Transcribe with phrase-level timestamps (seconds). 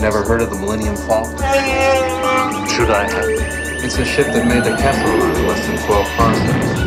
[0.00, 1.36] Never heard of the Millennium Falcon?
[2.70, 3.84] Should I have?
[3.84, 6.79] It's a ship that made the Kessel Run in less than 12 parsecs.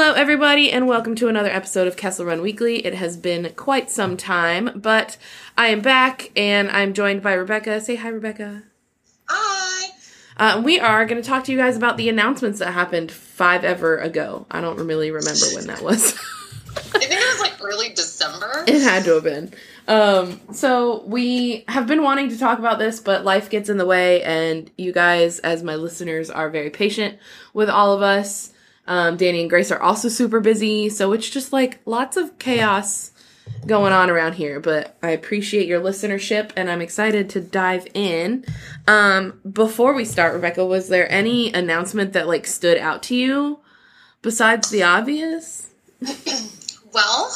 [0.00, 2.86] Hello, everybody, and welcome to another episode of Kessel Run Weekly.
[2.86, 5.16] It has been quite some time, but
[5.56, 7.80] I am back and I'm joined by Rebecca.
[7.80, 8.62] Say hi, Rebecca.
[9.28, 9.90] Hi.
[10.36, 13.64] Uh, we are going to talk to you guys about the announcements that happened five
[13.64, 14.46] ever ago.
[14.52, 16.14] I don't really remember when that was.
[16.76, 18.62] I think it was like early December.
[18.68, 19.52] it had to have been.
[19.88, 23.86] Um, so we have been wanting to talk about this, but life gets in the
[23.86, 27.18] way, and you guys, as my listeners, are very patient
[27.52, 28.52] with all of us.
[28.88, 33.12] Um, Danny and Grace are also super busy, so it's just like lots of chaos
[33.66, 34.58] going on around here.
[34.58, 38.44] But I appreciate your listenership, and I'm excited to dive in.
[38.86, 43.60] Um, before we start, Rebecca, was there any announcement that like stood out to you
[44.22, 45.68] besides the obvious?
[46.92, 47.32] Well,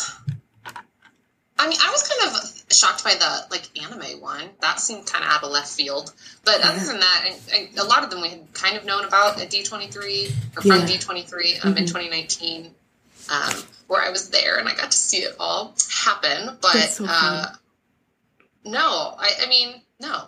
[1.58, 4.50] I mean, I was kind of shocked by the like anime one.
[4.60, 6.12] That seemed kind of out of left field.
[6.44, 9.04] But other than that, I, I, a lot of them we had kind of known
[9.04, 10.86] about at D23 or from Yeah.
[10.86, 12.70] D23 um, in 2019,
[13.30, 16.56] um, where I was there and I got to see it all happen.
[16.60, 17.46] But so uh,
[18.64, 20.24] no, I, I mean, no.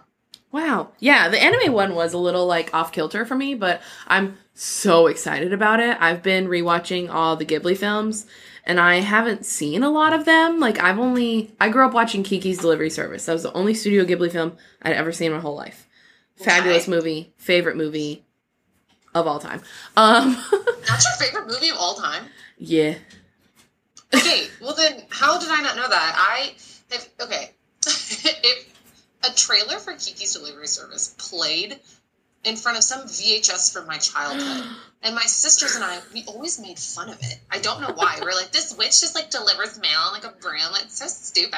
[0.53, 0.91] Wow.
[1.00, 5.09] Yeah, the anime one was a little like off kilter for me, but I'm so
[5.09, 5.97] excited about it.
[6.00, 8.27] I've been rewatching all the Ghibli films
[8.67, 10.61] and I haven't seen a lot of them.
[10.61, 13.27] Like I've only I grew up watching Kiki's Delivery Service.
[13.27, 15.87] That was the only Studio Ghibli film I'd ever seen in my whole life.
[16.37, 16.91] Fabulous Okay.
[16.97, 18.25] movie, favorite movie
[19.15, 19.61] of all time.
[19.97, 20.34] Um
[20.89, 22.25] That's your favorite movie of all time?
[22.59, 22.95] yeah.
[24.15, 26.15] Okay, well then, how did I not know that?
[26.17, 26.53] I
[26.93, 27.51] have okay.
[27.87, 28.73] if
[29.25, 31.81] a trailer for Kiki's Delivery Service played
[32.44, 34.66] in front of some VHS from my childhood,
[35.03, 37.38] and my sisters and I, we always made fun of it.
[37.50, 38.19] I don't know why.
[38.22, 40.60] We're like, this witch just like delivers mail on like a broom.
[40.72, 41.55] Like, it's so stupid.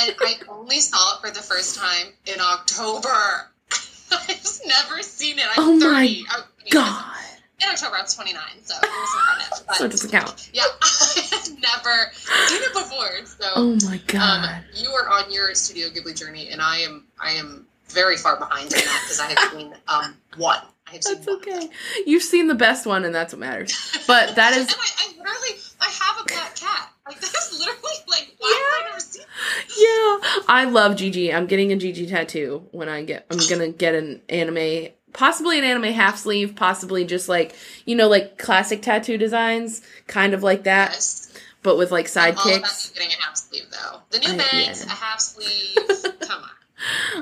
[0.00, 3.08] And I only saw it for the first time in October.
[4.12, 5.44] I've just never seen it.
[5.56, 6.24] I'm Oh my 30.
[6.30, 7.14] I- I God.
[7.62, 9.76] In October, I was 29, so it wasn't credit.
[9.78, 10.50] So it doesn't count.
[10.52, 13.24] yeah, I have never seen it before.
[13.26, 14.64] So Oh my um, god.
[14.74, 18.66] you are on your Studio Ghibli journey, and I am I am very far behind
[18.72, 20.58] in that because I have seen um one.
[20.86, 21.36] I have seen That's one.
[21.36, 21.68] okay.
[22.06, 23.72] You've seen the best one and that's what matters.
[24.06, 26.90] But that is I, I literally I have a pet cat.
[27.06, 29.22] Like that's literally like why have I never seen?
[29.68, 31.34] Yeah, I love Jiji.
[31.34, 33.26] I'm getting a Jiji tattoo when I get.
[33.30, 38.08] I'm gonna get an anime, possibly an anime half sleeve, possibly just like you know,
[38.08, 41.32] like classic tattoo designs, kind of like that, Yes.
[41.62, 42.94] but with like I'm all about sidekicks.
[42.94, 44.00] you getting a half sleeve though.
[44.10, 44.92] The new bangs, yeah.
[44.92, 45.76] a half sleeve.
[46.20, 46.50] Come on.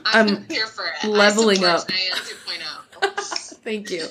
[0.04, 1.08] I'm here for it.
[1.08, 1.86] leveling up.
[1.88, 3.58] 2.0.
[3.62, 4.06] Thank you.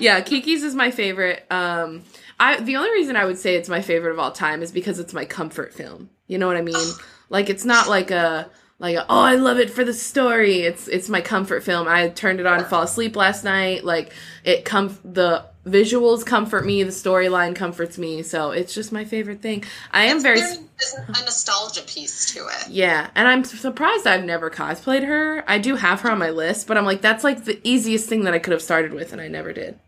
[0.00, 1.46] Yeah, Kiki's is my favorite.
[1.50, 2.02] Um,
[2.38, 4.98] I the only reason I would say it's my favorite of all time is because
[4.98, 6.10] it's my comfort film.
[6.26, 6.76] You know what I mean?
[7.28, 10.60] Like it's not like a like a, oh I love it for the story.
[10.60, 11.88] It's it's my comfort film.
[11.88, 13.82] I turned it on, and fall asleep last night.
[13.82, 14.12] Like
[14.44, 18.22] it come the visuals comfort me, the storyline comforts me.
[18.22, 19.64] So it's just my favorite thing.
[19.92, 21.24] I am very There's a uh-huh.
[21.24, 22.68] nostalgia piece to it.
[22.68, 25.44] yeah, and I'm surprised I've never cosplayed her.
[25.48, 28.24] I do have her on my list, but I'm like that's like the easiest thing
[28.24, 29.78] that I could have started with, and I never did.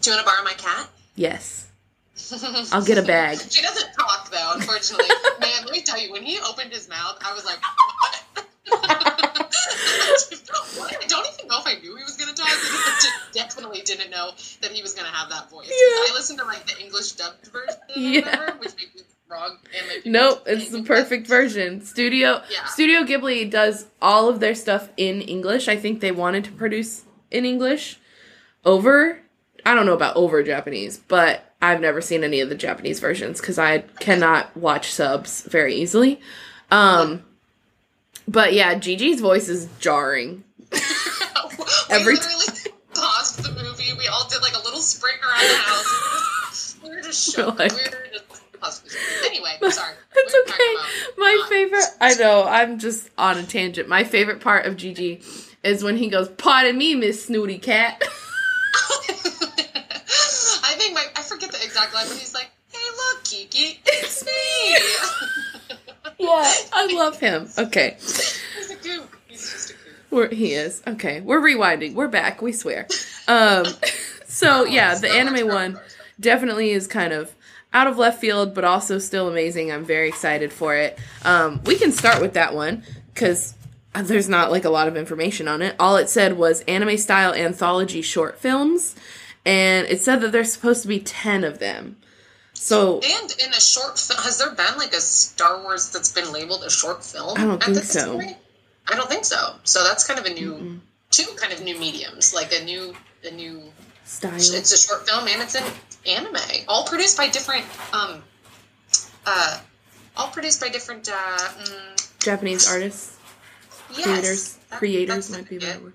[0.00, 0.88] Do you want to borrow my cat?
[1.14, 1.68] Yes.
[2.72, 3.38] I'll get a bag.
[3.50, 5.08] She doesn't talk though, unfortunately.
[5.40, 7.58] Man, let me tell you, when he opened his mouth, I was like,
[8.68, 9.27] what?
[9.70, 12.48] I don't even know if I knew he was gonna talk.
[12.48, 14.30] I just definitely didn't know
[14.62, 15.68] that he was gonna have that voice.
[15.68, 15.74] Yeah.
[15.74, 18.20] I listened to like the English dubbed version, Yeah.
[18.22, 19.58] whatever, which may be wrong.
[20.04, 21.84] And Nope, it's the perfect version.
[21.84, 22.64] Studio Yeah.
[22.66, 25.68] Studio Ghibli does all of their stuff in English.
[25.68, 27.98] I think they wanted to produce in English
[28.64, 29.20] over
[29.66, 33.40] I don't know about over Japanese, but I've never seen any of the Japanese versions
[33.40, 36.20] cuz I cannot watch subs very easily.
[36.70, 37.24] Um
[38.28, 40.44] but yeah, Jiji's voice is jarring.
[40.72, 40.78] we
[41.90, 42.46] Every literally
[42.94, 43.92] paused the movie.
[43.98, 46.76] We all did like a little sprint around the house.
[46.82, 47.58] We were just shook.
[47.58, 48.96] Like- we were just paused.
[49.24, 49.94] Anyway, sorry.
[50.14, 50.74] It's We okay.
[51.16, 53.88] My not- favorite, I know, I'm just on a tangent.
[53.88, 55.22] My favorite part of Gigi
[55.64, 58.02] is when he goes, Pardon me, Miss Snooty Cat.
[59.60, 64.24] I think my I forget the exact line, but he's like, "Hey, look, Kiki, it's
[64.24, 64.76] me."
[66.18, 67.48] Yeah, I love him.
[67.56, 69.14] Okay, he's a goop.
[69.28, 70.10] He's just a goop.
[70.10, 70.82] we're, he is.
[70.86, 71.94] Okay, we're rewinding.
[71.94, 72.86] We're back, we swear.
[73.26, 73.66] Um,
[74.26, 75.80] so, yeah, the anime one.
[76.20, 77.32] Definitely is kind of
[77.72, 79.70] out of left field, but also still amazing.
[79.70, 80.98] I'm very excited for it.
[81.24, 82.82] Um, we can start with that one
[83.14, 83.54] because
[83.94, 85.76] there's not like a lot of information on it.
[85.78, 88.96] All it said was anime style anthology short films,
[89.44, 91.96] and it said that there's supposed to be 10 of them.
[92.60, 96.32] So And in a short film, has there been like a Star Wars that's been
[96.32, 97.38] labeled a short film?
[97.38, 98.18] I don't at think this so.
[98.18, 98.36] point?
[98.90, 99.54] I don't think so.
[99.64, 102.94] So that's kind of a new, two kind of new mediums, like a new,
[103.24, 103.62] a new.
[104.04, 104.34] style.
[104.34, 105.64] It's a short film and it's an
[106.06, 108.22] anime, all produced by different, um,
[109.26, 109.60] uh,
[110.16, 113.16] all produced by different, uh, mm, Japanese artists,
[113.94, 115.92] yes, creators, that- creators might be a better word.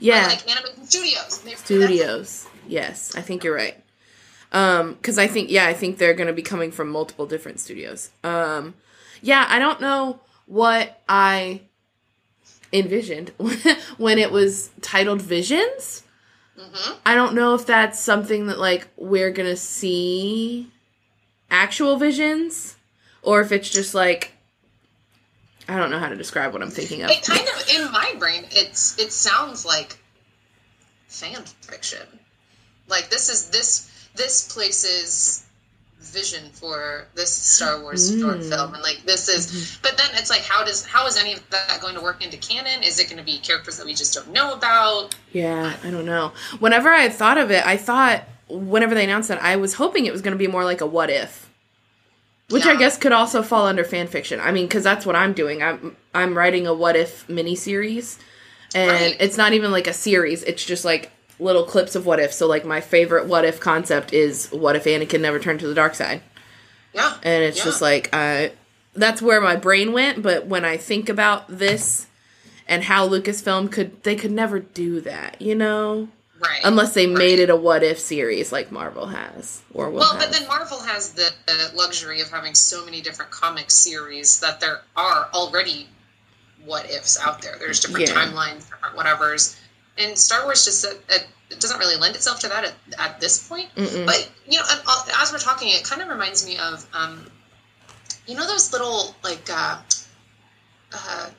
[0.00, 1.42] Yeah, like animation studios.
[1.56, 2.46] Studios.
[2.66, 3.82] Yes, I think you're right.
[4.52, 8.10] Um, because I think yeah, I think they're gonna be coming from multiple different studios.
[8.24, 8.74] Um,
[9.20, 11.62] yeah, I don't know what I
[12.72, 13.30] envisioned
[13.98, 16.02] when it was titled Visions.
[16.58, 16.96] Mhm.
[17.06, 20.70] I don't know if that's something that like we're gonna see
[21.50, 22.76] actual visions,
[23.22, 24.32] or if it's just like
[25.68, 27.10] I don't know how to describe what I'm thinking of.
[27.10, 29.98] It kind of in my brain, it's it sounds like
[31.08, 32.06] fan fiction.
[32.88, 35.44] Like this is this this place's
[36.00, 38.48] vision for this Star Wars short Mm.
[38.48, 39.78] film, and like this is.
[39.82, 42.36] But then it's like, how does how is any of that going to work into
[42.38, 42.82] canon?
[42.82, 45.14] Is it going to be characters that we just don't know about?
[45.32, 46.32] Yeah, I don't know.
[46.60, 50.12] Whenever I thought of it, I thought whenever they announced it, I was hoping it
[50.12, 51.50] was going to be more like a what if,
[52.48, 54.40] which I guess could also fall under fan fiction.
[54.40, 55.62] I mean, because that's what I'm doing.
[55.62, 58.18] I'm I'm writing a what if miniseries,
[58.74, 59.16] and Right.
[59.20, 60.42] it's not even like a series.
[60.44, 62.32] It's just like little clips of what if.
[62.32, 65.74] So like my favorite what if concept is what if Anakin never turned to the
[65.74, 66.20] dark side,
[66.92, 67.64] Yeah, and it's Yeah.
[67.64, 68.52] just like I.
[68.94, 72.06] That's where my brain went, but when I think about this
[72.66, 76.08] and how Lucasfilm could they could never do that, you know?
[76.40, 76.60] right.
[76.62, 77.16] Unless they Right.
[77.18, 80.20] made it a what if series like Marvel has or Well, have.
[80.20, 84.60] but then Marvel has the, the luxury of having so many different comic series that
[84.60, 85.88] there are already
[86.64, 87.56] what ifs out there.
[87.58, 88.14] There's different Yeah.
[88.14, 89.56] timelines, different whatevers,
[89.98, 93.20] and Star Wars just uh, it, it doesn't really lend itself to that at, at
[93.20, 93.68] this point.
[93.74, 94.06] Mm-mm.
[94.06, 97.30] But you know, uh, as we're talking, it kind of reminds me of um,
[98.26, 99.78] you know those little like uh,
[100.92, 101.30] uh,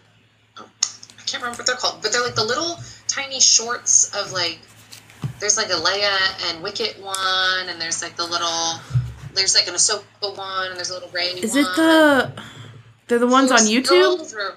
[0.58, 0.70] oh,
[1.18, 2.78] I can't remember what they're called, but they're like the little
[3.08, 4.60] tiny shorts of like
[5.40, 8.80] there's like a Leia and Wicket one, and there's like the little
[9.34, 11.64] there's like an Ahsoka one, and there's a little Rey Is one.
[11.64, 12.44] it the
[13.08, 14.56] they're the ones on YouTube?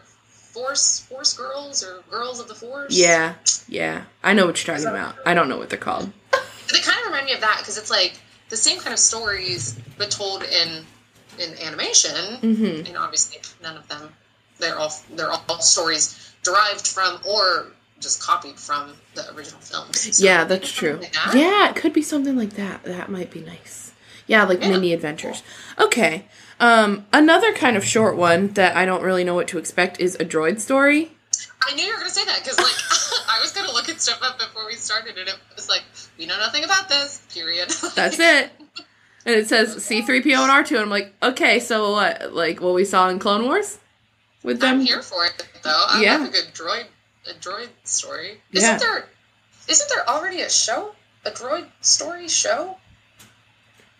[0.52, 2.96] Force Force Girls or Girls of the Force?
[2.96, 3.34] Yeah,
[3.68, 4.04] yeah.
[4.22, 5.16] I know what you're talking about.
[5.26, 6.12] I don't know what they're called.
[6.72, 8.18] they kind of remind me of that because it's like
[8.48, 10.84] the same kind of stories but told in
[11.38, 12.10] in animation
[12.42, 12.86] Mm-hmm.
[12.86, 14.12] and obviously none of them
[14.58, 17.68] they're all they're all stories derived from or
[18.00, 20.98] just copied from the original films So Yeah, that's true.
[21.00, 21.32] like that.
[21.34, 22.82] Yeah, it could be something like that.
[22.84, 23.81] That might be nice.
[24.26, 24.70] Yeah, like Yeah.
[24.70, 25.42] mini adventures.
[25.78, 26.24] Okay.
[26.60, 30.14] Um, another kind of short one that I don't really know what to expect is
[30.16, 31.10] a droid story.
[31.68, 33.88] i knew you were going to say that because like i was going to look
[33.88, 35.82] at stuff up before we started and it was like
[36.18, 38.50] we know nothing about this period That's it.
[39.24, 42.32] And it says C3PO and R2 and I'm like, okay, so what?
[42.34, 43.78] Like what we saw in Clone Wars
[44.42, 44.80] with them?
[44.80, 46.16] i'm here for it though i Yeah.
[46.18, 46.86] love a good droid
[47.30, 48.60] a droid story Yeah.
[48.76, 49.08] isn't there
[49.68, 52.76] isn't there already a show a droid story show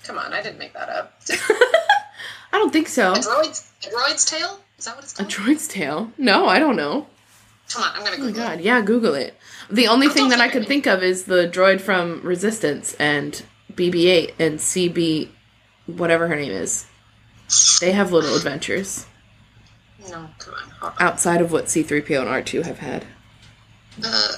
[0.04, 1.20] come on i didn't make that up
[2.54, 3.12] I don't think so.
[3.12, 4.61] A droid's a droid's tale?
[4.78, 5.30] Is that what it's A called?
[5.30, 6.12] droid's tail?
[6.18, 7.06] No, I don't know.
[7.73, 8.64] Come on, I'm gonna Oh Google god, it.
[8.64, 9.35] yeah, Google it.
[9.71, 13.42] The only I'll thing that I could think of is the droid from Resistance and
[13.73, 15.30] BB-8 and CB,
[15.87, 16.85] whatever her name is.
[17.80, 19.06] They have little adventures
[20.11, 20.71] No, come on.
[20.80, 21.06] Hold on.
[21.06, 23.06] outside of what C-3PO and R2 have had.
[24.04, 24.32] Uh,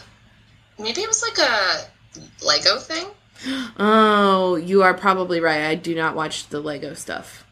[0.78, 3.06] maybe it was like a Lego thing.
[3.78, 5.64] Oh, you are probably right.
[5.66, 7.44] I do not watch the Lego stuff.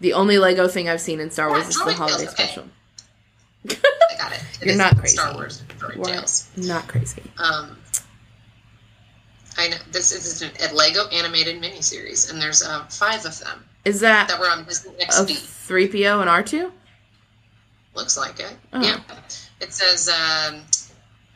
[0.00, 2.26] The only Lego thing I've seen in Star Wars Yeah, is the holiday okay.
[2.26, 2.64] special.
[3.68, 3.74] I
[4.18, 4.40] got it.
[4.60, 5.16] It You're is not crazy.
[5.16, 6.48] Star Wars droid We're tales.
[6.56, 7.22] not crazy.
[7.38, 7.76] Um,
[9.58, 13.64] I know this is an- a Lego animated miniseries, and there's um, five of them
[13.84, 15.36] Is that that were on Disney XD.
[15.68, 16.70] 3PO and R2?
[17.94, 18.56] Looks like it.
[18.72, 18.80] Oh.
[18.82, 19.00] Yeah.
[19.60, 20.60] It says um,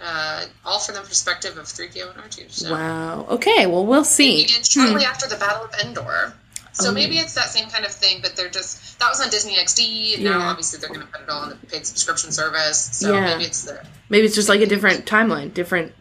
[0.03, 2.51] uh, all from the perspective of 3PO and R2.
[2.51, 2.71] So.
[2.73, 3.27] Wow.
[3.31, 4.47] Okay, well, we'll see.
[4.47, 6.35] shortly after the Battle of Endor.
[6.73, 6.93] So Oh.
[6.93, 10.15] maybe it's that same kind of thing, but they're just that was on Disney XD,
[10.15, 10.31] and Yeah.
[10.39, 12.91] now obviously they're going to put it all on the paid subscription service.
[12.93, 13.21] So Yeah.
[13.35, 15.93] maybe it's the Maybe it's just like a different timeline, different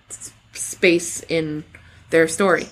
[0.54, 1.64] space in
[2.12, 2.70] their story.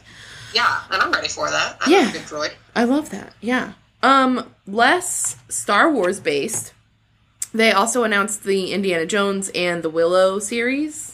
[0.54, 1.78] yeah, and I'm ready for that.
[1.86, 1.98] I Yeah.
[2.00, 2.52] love a good droid.
[2.76, 3.34] I love that.
[3.42, 3.74] Yeah.
[4.04, 6.72] Um, less Star Wars based.
[7.54, 11.14] They also announced the Indiana Jones and the Willow series.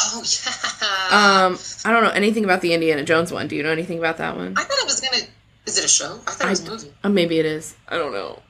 [0.00, 0.22] Oh
[1.10, 1.46] yeah.
[1.46, 3.48] Um, I don't know anything about the Indiana Jones one.
[3.48, 4.54] Do you know anything about that one?
[4.56, 5.22] I thought it was gonna.
[5.66, 6.20] Is it a show?
[6.26, 6.92] I thought it was a movie.
[7.04, 7.74] Uh, maybe it is.
[7.88, 8.40] I don't know.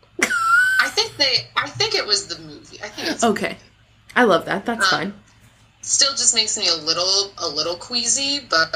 [0.81, 1.47] I think they.
[1.57, 2.79] I think it was the movie.
[2.83, 3.57] I think it's Okay.
[4.15, 4.65] I love that.
[4.67, 5.15] That's Um, fine.
[5.81, 8.41] still just makes me a little a little queasy.
[8.49, 8.69] But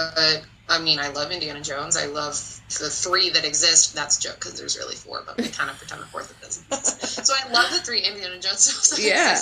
[0.68, 1.96] I mean, I love Indiana Jones.
[1.96, 2.34] I love
[2.80, 3.94] the three that exist.
[3.94, 6.66] That's a joke because there's really four, but we kind of pretend the fourth doesn't
[6.72, 7.26] exist.
[7.26, 9.36] So I love the three Indiana Jones films that Yeah.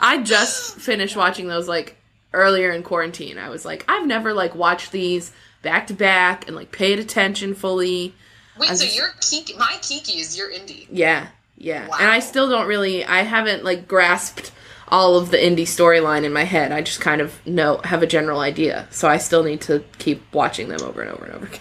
[0.00, 1.96] I just finished watching those like
[2.32, 3.38] earlier in quarantine.
[3.38, 7.54] I was like, I've never like watched these back to back and like paid attention
[7.54, 8.14] fully.
[8.58, 10.86] Wait, so just- your Kiki, my Kiki is your indie.
[10.90, 11.84] Yeah, yeah.
[11.98, 13.04] And I still don't really.
[13.04, 14.52] I haven't like grasped
[14.88, 16.70] all of the indie storyline in my head.
[16.70, 18.86] I just kind of know have a general idea.
[18.90, 21.60] So I still need to keep watching them over and over and over again.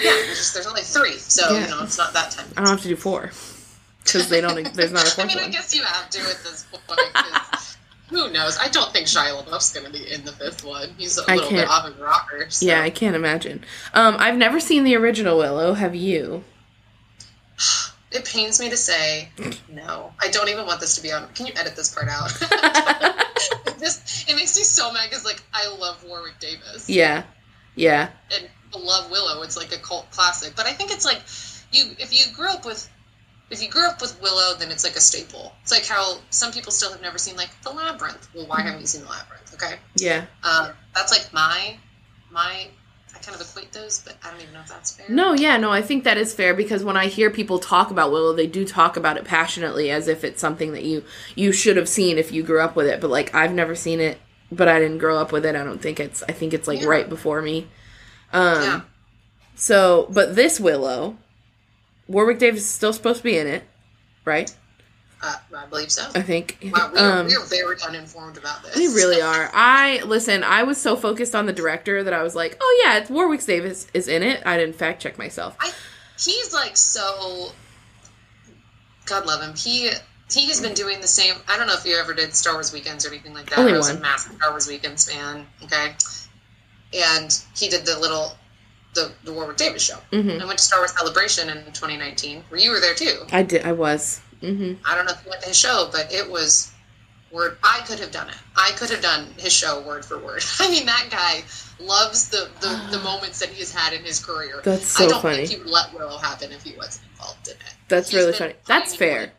[0.00, 1.64] Yeah, there's, just, there's only three, so Yeah.
[1.64, 2.46] you know it's not that time.
[2.56, 3.32] I don't have to do four
[4.12, 4.72] because they don't.
[4.74, 7.00] There's not a I fourth mean, I guess you have to at this point.
[8.08, 8.58] Who knows?
[8.58, 10.88] I don't think Shia LaBeouf's going to be in the fifth one.
[10.96, 12.46] He's a I little bit off of rocker.
[12.48, 12.66] So.
[12.66, 13.64] Yeah, I can't imagine.
[13.92, 15.74] Um, I've never seen the original Willow.
[15.74, 16.44] Have you?
[18.10, 19.28] It pains me to say
[19.70, 20.14] no.
[20.18, 21.28] I don't even want this to be on.
[21.34, 22.30] Can you edit this part out?
[23.78, 27.24] this it makes me so mad because like I love Warwick Davis Yeah,
[27.74, 29.42] yeah, and I love Willow.
[29.42, 30.54] It's like a cult classic.
[30.56, 31.20] But I think it's like
[31.70, 32.88] you if you grew up with
[33.50, 35.52] if you grew up with Willow, then it's like a staple.
[35.62, 38.28] It's like how some people still have never seen like The Labyrinth.
[38.34, 39.54] Well, why haven't you seen The Labyrinth?
[39.54, 40.26] Okay, yeah.
[40.44, 41.76] um, that's like my
[42.30, 42.68] my.
[43.14, 45.06] I kind of equate those, but I don't even know if that's fair.
[45.08, 48.12] No, yeah, no, I think that is fair because when I hear people talk about
[48.12, 51.02] Willow, they do talk about it passionately as if it's something that you
[51.34, 53.00] you should have seen if you grew up with it.
[53.00, 54.18] But like I've never seen it,
[54.52, 55.56] but I didn't grow up with it.
[55.56, 56.86] I don't think it's I think it's like Yeah.
[56.88, 57.66] right before me.
[58.32, 58.80] Um Yeah.
[59.56, 61.16] so but this Willow,
[62.08, 63.62] Warwick Davis is still supposed to be in it,
[64.24, 64.54] right?
[65.20, 66.08] Uh, I believe so.
[66.14, 66.58] I think.
[66.72, 68.76] Wow, we're, um we're very uninformed about this.
[68.76, 69.50] we really are.
[69.52, 70.44] I listen.
[70.44, 73.44] I was so focused on the director that I was like, "Oh yeah, it's Warwick
[73.44, 75.56] Davis is in it." I didn't fact check myself.
[75.60, 75.72] I,
[76.18, 77.50] he's like so.
[79.06, 79.56] God love him.
[79.56, 79.90] He
[80.32, 81.34] he has been doing the same.
[81.48, 83.58] I don't know if you ever did Star Wars weekends or anything like that.
[83.58, 83.96] Only I was one.
[83.96, 85.46] a massive Star Wars weekends fan.
[85.64, 85.94] Okay,
[86.94, 88.36] and he did the little
[88.94, 89.98] the the Warwick Davis show.
[90.10, 93.22] hmm I went to Star Wars Celebration in 2019, where you were there too.
[93.32, 93.64] I did.
[93.64, 94.20] I was.
[94.40, 96.72] hmm I don't know if you went to his show, but it was
[97.30, 97.58] word.
[97.62, 98.36] I could have done it.
[98.56, 100.42] I could have done his show word for word.
[100.58, 101.42] I mean, that guy
[101.80, 104.60] loves the the, the moments that he has had in his career.
[104.64, 105.36] That's so I don't funny.
[105.46, 107.74] think he would let Willow happen if he wasn't involved in it.
[107.88, 108.54] That's He's really funny.
[108.66, 109.32] That's fair.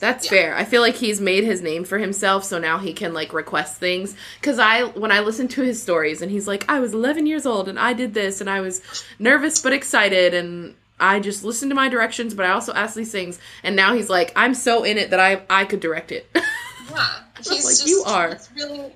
[0.00, 0.30] That's Yeah.
[0.30, 0.56] fair.
[0.56, 3.78] I feel like he's made his name for himself, so now he can like request
[3.78, 4.14] things.
[4.42, 7.46] Cause I, when I listen to his stories, and he's like, I was 11 years
[7.46, 8.82] old and I did this, and I was
[9.18, 13.12] nervous but excited, and I just listened to my directions, but I also asked these
[13.12, 16.28] things, and now he's like, I'm so in it that I I could direct it.
[16.88, 18.28] Yeah, he's Like, just, you are.
[18.28, 18.92] It's really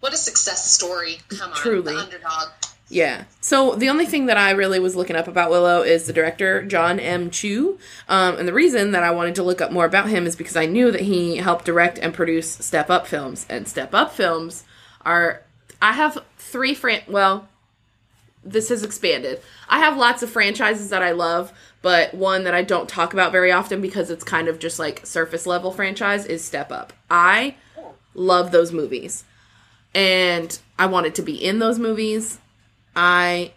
[0.00, 1.18] what a success story.
[1.28, 1.94] Come on, Truly.
[1.94, 2.48] the underdog.
[2.92, 3.24] Yeah.
[3.40, 6.64] So the only thing that I really was looking up about Willow is the director
[6.64, 7.30] John M.
[7.30, 7.78] Chu,
[8.08, 10.56] um, and the reason that I wanted to look up more about him is because
[10.56, 14.64] I knew that he helped direct and produce Step Up films, and Step Up films
[15.02, 15.42] are
[15.80, 17.48] I have three fran well.
[18.42, 19.40] This has expanded.
[19.68, 23.30] I have lots of franchises that I love, but one that I don't talk about
[23.30, 26.92] very often because it's kind of just like surface level franchise is Step Up.
[27.08, 27.54] I
[28.14, 29.22] love those movies.
[29.94, 32.39] And I wanted to be in those movies.
[32.94, 33.52] I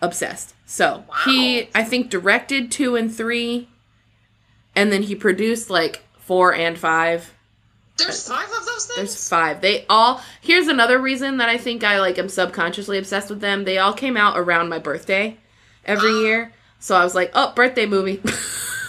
[0.00, 0.54] obsessed.
[0.66, 3.68] So he, I think, directed two and three,
[4.74, 7.32] and then he produced like four and five.
[7.96, 8.96] There's five of those things.
[8.96, 9.60] There's five.
[9.60, 10.20] They all.
[10.40, 13.64] Here's another reason that I think I like am subconsciously obsessed with them.
[13.64, 15.38] They all came out around my birthday
[15.84, 18.20] every year, so I was like, oh, birthday movie.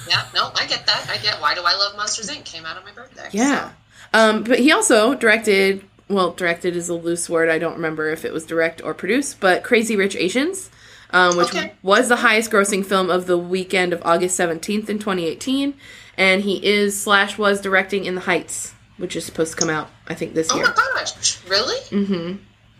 [0.10, 1.10] Yeah, no, I get that.
[1.10, 2.46] I get why do I love Monsters Inc.
[2.46, 3.28] came out on my birthday.
[3.32, 3.72] Yeah.
[4.14, 7.50] Um, but he also directed, well, directed is a loose word.
[7.50, 10.70] I don't remember if it was direct or produced, but Crazy Rich Asians,
[11.12, 11.74] um, which Okay.
[11.82, 15.74] was the highest grossing film of the weekend of August 17th in 2018.
[16.18, 19.90] And he is slash was directing In the Heights, which is supposed to come out,
[20.08, 20.66] I think, this Oh year.
[20.66, 21.80] my gosh, really?
[21.92, 22.38] Mm-hmm.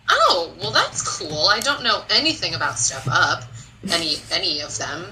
[0.10, 1.48] Oh, well, that's cool.
[1.48, 3.44] I don't know anything about Step Up,
[3.92, 5.06] any any of them,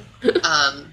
[0.44, 0.92] um,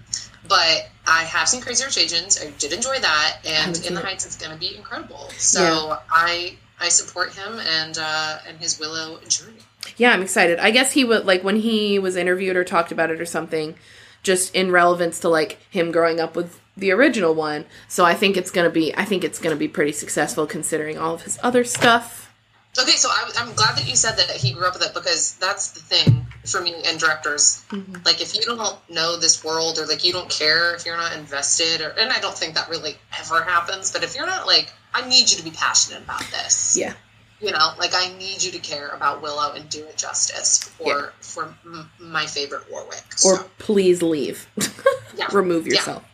[0.49, 2.39] but I have seen Crazy Rich Asians.
[2.43, 4.05] I did enjoy that, and In the it.
[4.05, 5.31] Heights is going to be incredible.
[5.39, 5.97] So Yeah.
[6.11, 9.59] I I support him and uh, and his Willow journey.
[9.97, 10.59] Yeah, I'm excited.
[10.59, 13.77] I guess he would like when he was interviewed or talked about it or something,
[14.25, 17.67] just in relevance to like him growing up with the original one.
[17.87, 21.15] So I think it's gonna be I think it's gonna be pretty successful considering all
[21.15, 22.32] of his other stuff.
[22.79, 25.35] Okay, so I, I'm glad that you said that he grew up with it because
[25.37, 27.65] that's the thing for me and directors.
[27.71, 27.97] Mm-hmm.
[28.05, 31.15] Like, if you don't know this world or like you don't care if you're not
[31.15, 33.93] invested, or and I don't think that really ever happens.
[33.93, 36.75] But if you're not like, I need you to be passionate about this.
[36.79, 36.95] Yeah.
[37.43, 40.87] You know, like I need you to care about Willow and do it justice for
[40.99, 41.07] Yeah.
[41.21, 43.05] for m- my favorite Warwick.
[43.25, 44.49] Or please leave.
[45.17, 45.27] yeah.
[45.33, 45.75] Remove Yeah.
[45.75, 46.05] yourself.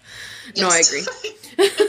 [0.56, 1.70] No, I agree.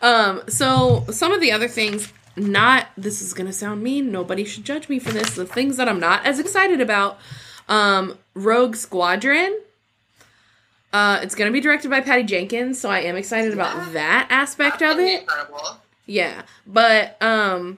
[0.00, 4.10] Um, so some of the other things, not this is gonna sound mean.
[4.12, 5.34] Nobody should judge me for this.
[5.34, 7.18] The things that I'm not as excited about,
[7.68, 9.58] um, Rogue Squadron.
[10.92, 13.62] Uh, it's gonna be directed by Patty Jenkins, so I am excited Yeah.
[13.74, 15.20] about that aspect That of it.
[15.22, 15.78] Incredible.
[16.06, 17.76] Yeah, but um,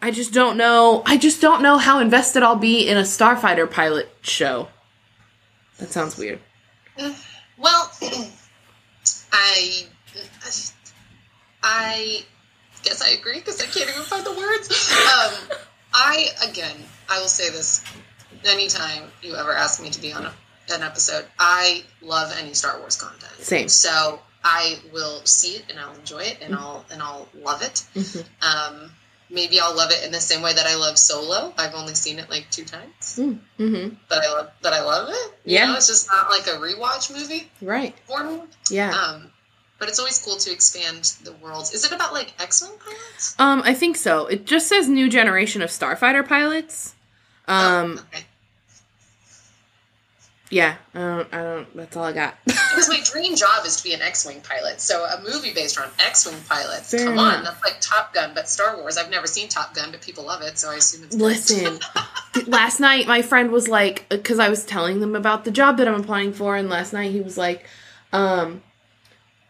[0.00, 1.02] I just don't know.
[1.04, 4.68] I just don't know how invested I'll be in a Starfighter pilot show.
[5.78, 6.38] That sounds weird.
[7.58, 7.90] Well,
[9.32, 9.86] I
[11.62, 12.24] I
[12.86, 14.68] guess I agree because I can't even find the words.
[14.92, 15.58] Um,
[15.92, 16.76] I again,
[17.08, 17.84] I will say this:
[18.44, 20.32] anytime you ever ask me to be on a,
[20.72, 23.32] an episode, I love any Star Wars content.
[23.38, 23.68] Same.
[23.68, 27.84] So I will see it and I'll enjoy it and I'll and I'll love it.
[27.94, 28.24] Mhm.
[28.42, 28.90] Um,
[29.30, 31.52] maybe I'll love it in the same way that I love Solo.
[31.58, 33.94] I've only seen it like two times, Mm-hmm.
[34.08, 35.34] but I love but I love it.
[35.44, 35.66] You Yeah.
[35.66, 37.94] know, it's just not like a rewatch movie Right.
[38.06, 38.42] for me.
[38.70, 38.90] Yeah.
[38.90, 39.30] Um,
[39.78, 41.72] but it's always cool to expand the worlds.
[41.74, 43.34] Is it about like X-wing pilots?
[43.38, 44.26] Um, I think so.
[44.26, 46.94] It just says new generation of starfighter pilots.
[47.48, 48.24] Um, Oh, okay.
[50.50, 50.76] yeah.
[50.94, 51.34] I don't.
[51.34, 51.76] I don't.
[51.76, 52.36] That's all I got.
[52.44, 54.80] because my dream job is to be an X-wing pilot.
[54.80, 56.90] So a movie based on X-wing pilots.
[56.92, 57.36] Fair Come enough.
[57.38, 58.96] on, that's like Top Gun, but Star Wars.
[58.96, 61.16] I've never seen Top Gun, but people love it, so I assume it's.
[61.16, 61.78] Listen,
[62.46, 65.88] last night my friend was like, because I was telling them about the job that
[65.88, 67.66] I'm applying for, and last night he was like,
[68.12, 68.62] um,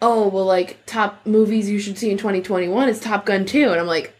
[0.03, 3.81] oh well, like top movies you should see in 2021 is Top Gun 2, and
[3.81, 4.15] I'm like,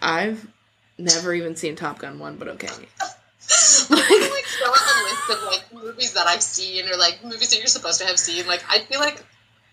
[0.00, 0.46] I've
[0.98, 2.68] never even seen Top Gun 1, but okay.
[2.68, 2.78] I'm
[3.90, 7.58] like fill out a list of like movies that I've seen or like movies that
[7.58, 8.46] you're supposed to have seen.
[8.46, 9.24] Like I feel like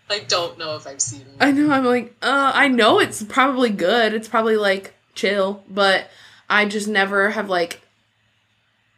[0.08, 1.26] I don't know if I've seen.
[1.40, 1.70] I know.
[1.70, 4.14] I'm like, uh, I know it's probably good.
[4.14, 6.08] It's probably like chill, but
[6.48, 7.80] I just never have like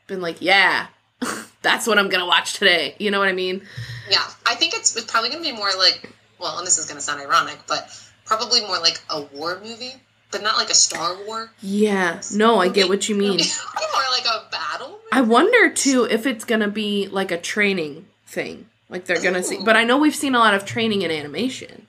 [0.06, 0.88] been like, yeah,
[1.62, 2.94] that's what I'm gonna watch today.
[2.98, 3.62] You know what I mean?
[4.10, 6.96] Yeah, I think it's, it's probably to be more like well, and this is going
[6.96, 7.88] to sound ironic, but
[8.24, 9.94] probably more like a war movie,
[10.30, 11.50] but not like a Star War.
[11.60, 12.20] Yeah.
[12.32, 13.38] No, I get what you mean.
[13.94, 14.88] more like a battle.
[14.90, 15.02] movie.
[15.12, 18.66] I wonder too if it's gonna be like a training thing.
[18.90, 21.86] Like they're gonna see, but I know we've seen a lot of training in animation.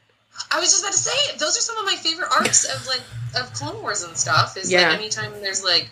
[0.51, 3.01] I was just about to say those are some of my favorite arcs of like
[3.41, 4.55] of Clone Wars and stuff.
[4.57, 4.89] Is Yeah.
[4.89, 5.89] like anytime there's like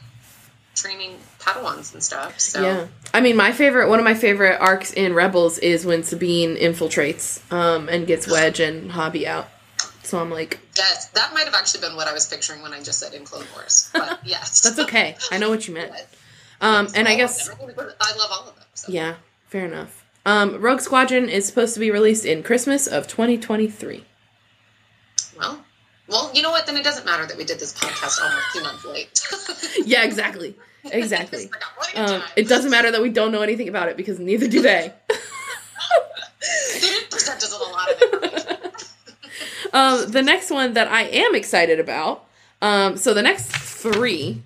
[0.78, 2.40] training Padawans and stuff.
[2.40, 2.88] So Yeah.
[3.14, 7.40] I mean, my favorite, one of my favorite arcs in Rebels is when Sabine infiltrates
[7.52, 9.48] um, and gets Wedge and Hobbie out.
[10.04, 12.82] So I'm like, that that might have actually been what I was picturing when I
[12.82, 13.90] just said in Clone Wars.
[13.92, 15.18] But yes, that's okay.
[15.32, 15.92] I know what you meant.
[16.62, 17.50] Um, and I guess.
[17.50, 18.66] I love all of them.
[18.74, 18.92] So.
[18.92, 19.16] yeah,
[19.48, 20.06] fair enough.
[20.26, 24.06] Um, Rogue Squadron is supposed to be released in Christmas of 2023.
[25.38, 25.64] Well,
[26.08, 26.66] well, you know what?
[26.66, 29.22] Then it doesn't matter that we did this podcast almost two months late.
[29.86, 30.56] Yeah, exactly.
[30.86, 31.50] Exactly.
[31.54, 33.98] I got plenty of Um, it doesn't matter that we don't know anything about it
[33.98, 34.94] because neither do they.
[36.74, 38.54] They didn't present us with a lot of information.
[39.74, 42.26] Um, the next one that I am excited about.
[42.62, 44.42] Um, so the next three,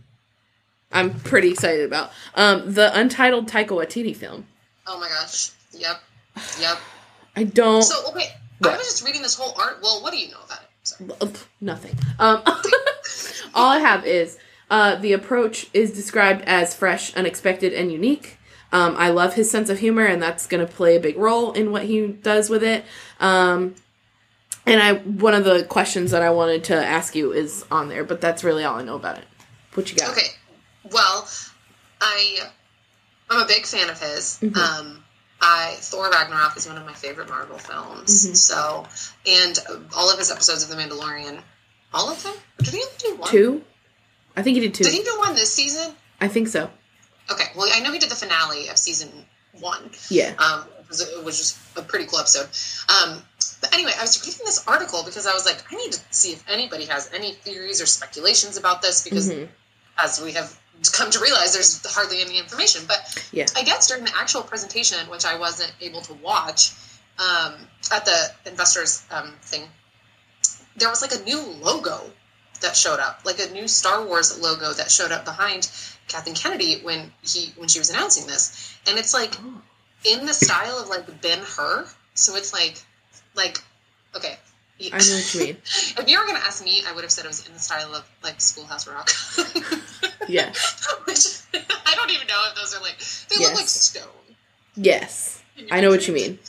[0.91, 2.11] I'm pretty excited about.
[2.33, 4.45] Um, the untitled Taika Waititi film.
[4.87, 5.51] Oh my gosh.
[5.73, 6.01] Yep.
[6.59, 6.77] Yep.
[7.35, 7.83] I don't.
[7.83, 8.73] So okay, What?
[8.73, 9.79] I was just reading this whole art.
[9.83, 10.67] Well, what do you know about it?
[10.83, 11.45] Sorry.
[11.61, 11.95] Nothing.
[12.19, 12.41] Um,
[13.53, 14.37] all I have is
[14.71, 18.37] uh, the approach is described as fresh, unexpected, and unique.
[18.71, 21.51] Um, I love his sense of humor, and that's going to play a big role
[21.51, 22.85] in what he does with it.
[23.19, 23.75] Um,
[24.65, 28.05] and I, one of the questions that I wanted to ask you is on there,
[28.05, 29.25] but that's really all I know about it.
[29.73, 30.11] What you got?
[30.11, 30.27] Okay.
[30.89, 31.27] Well,
[31.99, 32.39] I
[33.29, 34.39] I'm a big fan of his.
[34.41, 34.55] Mhm.
[34.57, 35.03] Um,
[35.41, 38.25] I Thor Ragnarok is one of my favorite Marvel films.
[38.27, 38.35] Mhm.
[38.35, 38.85] So,
[39.25, 39.59] and
[39.95, 41.41] all of his episodes of The Mandalorian,
[41.93, 42.35] all of them.
[42.59, 43.29] Did he only do one?
[43.29, 43.63] Two?
[44.35, 44.83] I think he did two.
[44.83, 45.93] Did he do one this season?
[46.19, 46.69] I think so.
[47.31, 47.45] Okay.
[47.55, 49.09] Well, I know he did the finale of season
[49.59, 49.91] one.
[50.09, 50.33] Yeah.
[50.39, 52.47] Um, it was, it was just a pretty cool episode.
[52.89, 53.21] Um,
[53.61, 56.33] but anyway, I was reading this article because I was like, I need to see
[56.33, 59.47] if anybody has any theories or speculations about this because, Mhm.
[59.97, 60.57] as we have
[60.93, 62.83] come to realize, there's hardly any information.
[62.87, 63.45] But Yeah.
[63.55, 66.71] I guess during the actual presentation, which I wasn't able to watch
[67.19, 67.53] um,
[67.91, 69.69] at the investors um, thing,
[70.75, 72.09] there was like a new logo
[72.61, 75.69] that showed up, like a new Star Wars logo that showed up behind
[76.07, 79.61] Kathleen Kennedy when he when she was announcing this, and it's like Oh.
[80.05, 81.87] in the style of like Ben Hur.
[82.13, 82.75] So it's like,
[83.35, 83.57] like,
[84.15, 84.37] okay.
[84.81, 85.57] I know what you mean.
[85.97, 87.93] If you were gonna ask me, I would have said it was in the style
[87.93, 89.09] of like Schoolhouse Rock.
[90.27, 90.53] Yeah.
[91.05, 92.97] Which I don't even know if those are like
[93.29, 94.03] they look like stone.
[94.75, 95.41] Yes.
[95.71, 96.39] I know what you mean.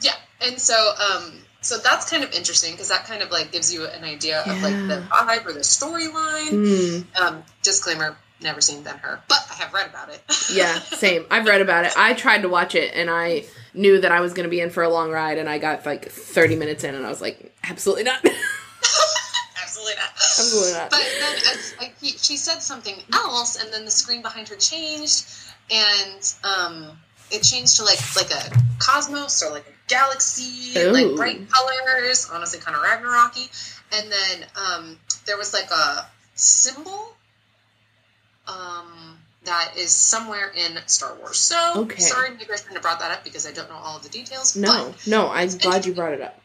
[0.00, 3.72] Yeah, and so um, so that's kind of interesting because that kind of like gives
[3.72, 5.08] you an idea of like the Yeah.
[5.10, 7.04] vibe or the storyline.
[7.16, 7.22] Hmm.
[7.22, 10.22] Um, disclaimer: never seen Ben Hur, but I have read about it.
[10.52, 11.26] Yeah, same.
[11.30, 11.92] I've read about it.
[11.96, 13.44] I tried to watch it and I
[13.74, 15.84] knew that I was going to be in for a long ride and I got
[15.86, 18.24] like 30 minutes in and I was like, absolutely not.
[19.62, 20.10] Absolutely not.
[20.14, 20.90] Absolutely not.
[20.90, 24.56] But then as, like, he, she said something else, and then the screen behind her
[24.56, 25.26] changed,
[25.70, 26.98] and um,
[27.30, 30.90] it changed to like like a cosmos or like a galaxy, Ooh.
[30.92, 32.28] like bright colors.
[32.32, 33.48] Honestly, kind of Ragnaroky.
[33.92, 37.14] And then um, there was like a symbol
[38.46, 41.38] um, that is somewhere in Star Wars.
[41.38, 42.00] So Okay.
[42.00, 44.56] sorry, maybe I shouldn't brought that up because I don't know all of the details.
[44.56, 46.38] no, But no, I'm glad you brought it up.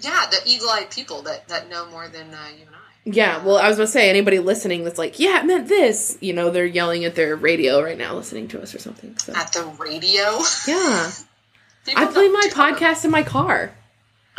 [0.00, 2.78] yeah, the eagle-eyed people that that know more than uh, you and I.
[3.08, 6.18] Yeah, well, I was going to say, anybody listening that's like, yeah, it meant this,
[6.20, 9.16] you know, they're yelling at their radio right now listening to us or something.
[9.18, 10.40] So, At the radio.
[10.66, 11.12] yeah.
[11.94, 13.70] I play my podcast in my car.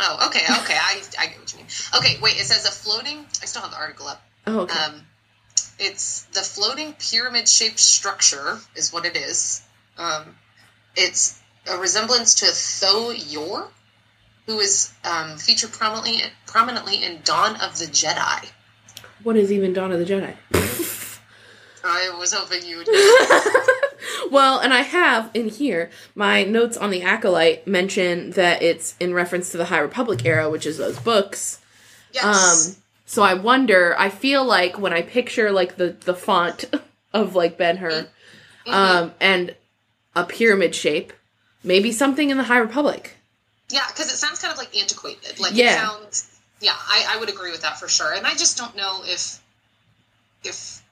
[0.00, 0.76] Oh, okay, okay.
[0.76, 1.66] I, I get what you mean.
[1.96, 2.38] Okay, wait.
[2.38, 3.18] It says a floating.
[3.42, 4.22] I still have the article up.
[4.46, 4.78] Oh, okay.
[4.78, 5.02] Um,
[5.78, 9.62] it's the floating pyramid-shaped structure is what it is.
[9.96, 10.36] Um,
[10.96, 12.46] it's a resemblance to
[12.80, 13.68] Tho Yor,
[14.46, 18.48] who is um, featured prominently prominently in Dawn of the Jedi.
[19.22, 20.34] what is even Dawn of the Jedi?
[21.84, 22.88] I was hoping you would.
[24.30, 29.14] Well, and I have in here my notes on the Acolyte mention that it's in
[29.14, 31.60] reference to the High Republic era, which is those books.
[32.12, 32.68] yes.
[32.76, 33.94] Um, so I wonder.
[33.98, 36.64] I feel like when I picture like the the font
[37.14, 38.08] of like Ben Hur,
[38.66, 38.72] Mhm.
[38.74, 39.54] um, and
[40.14, 41.12] a pyramid shape,
[41.64, 43.16] maybe something in the High Republic.
[43.70, 45.38] Yeah, because it sounds kind of like antiquated.
[45.40, 45.72] Like Yeah.
[45.72, 46.38] it sounds.
[46.60, 48.12] Yeah, I, I would agree with that for sure.
[48.12, 49.40] And I just don't know if
[50.44, 50.82] if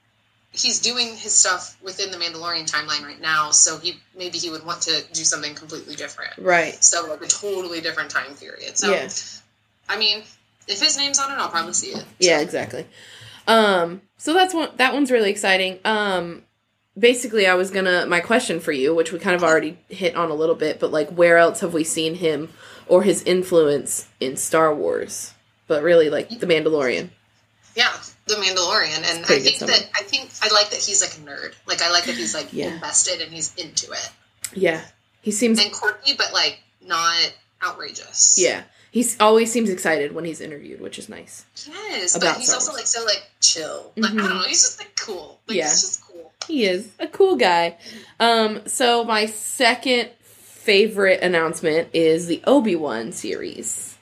[0.57, 3.51] he's doing his stuff within the Mandalorian timeline right now.
[3.51, 6.33] So he maybe he would want to do something completely different.
[6.39, 6.83] Right.
[6.83, 8.77] So like a totally different time period.
[8.79, 9.09] So Yeah.
[9.89, 10.23] I mean,
[10.69, 12.05] if his name's on it, I'll probably see it.
[12.19, 12.87] Yeah, exactly.
[13.47, 14.71] Um, so that's one.
[14.77, 15.79] That one's really exciting.
[15.85, 16.43] Um,
[16.99, 20.31] basically, I was gonna my question for you, which we kind of already hit on
[20.31, 22.49] a little bit, but like, where else have we seen him
[22.89, 25.35] or his influence in Star Wars?
[25.69, 27.11] But really, like the Mandalorian.
[27.77, 27.93] Yeah,
[28.27, 31.55] the Mandalorian, and I think that I think I like that he's like a nerd.
[31.67, 32.75] Like I like that he's like Yeah.
[32.75, 34.11] invested and he's into it
[34.55, 34.83] Yeah,
[35.23, 35.59] he seems.
[35.63, 37.33] and quirky, but like not
[37.65, 38.37] outrageous.
[38.39, 41.45] Yeah, he always seems excited when he's interviewed, which is nice.
[41.67, 43.93] Yes, but he's also like so like chill.
[43.97, 44.19] Like I Mhm.
[44.19, 45.39] don't know, he's just like cool.
[45.47, 45.65] Like Yeah.
[45.71, 46.33] he's just cool.
[46.49, 47.77] He is a cool guy.
[48.21, 53.96] Um, so my second favorite announcement is the Obi Wan series.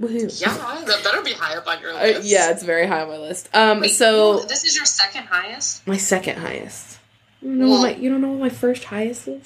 [0.00, 0.40] Woohoo!
[0.40, 0.52] Yeah,
[0.86, 2.24] that better be high up on your Uh, list.
[2.28, 3.48] yeah, it's very high on my list.
[3.54, 5.86] Um, Wait, so this is your second highest.
[5.86, 6.98] my second highest.
[7.40, 9.42] You don't know, what Well- my, you don't know what my first highest is?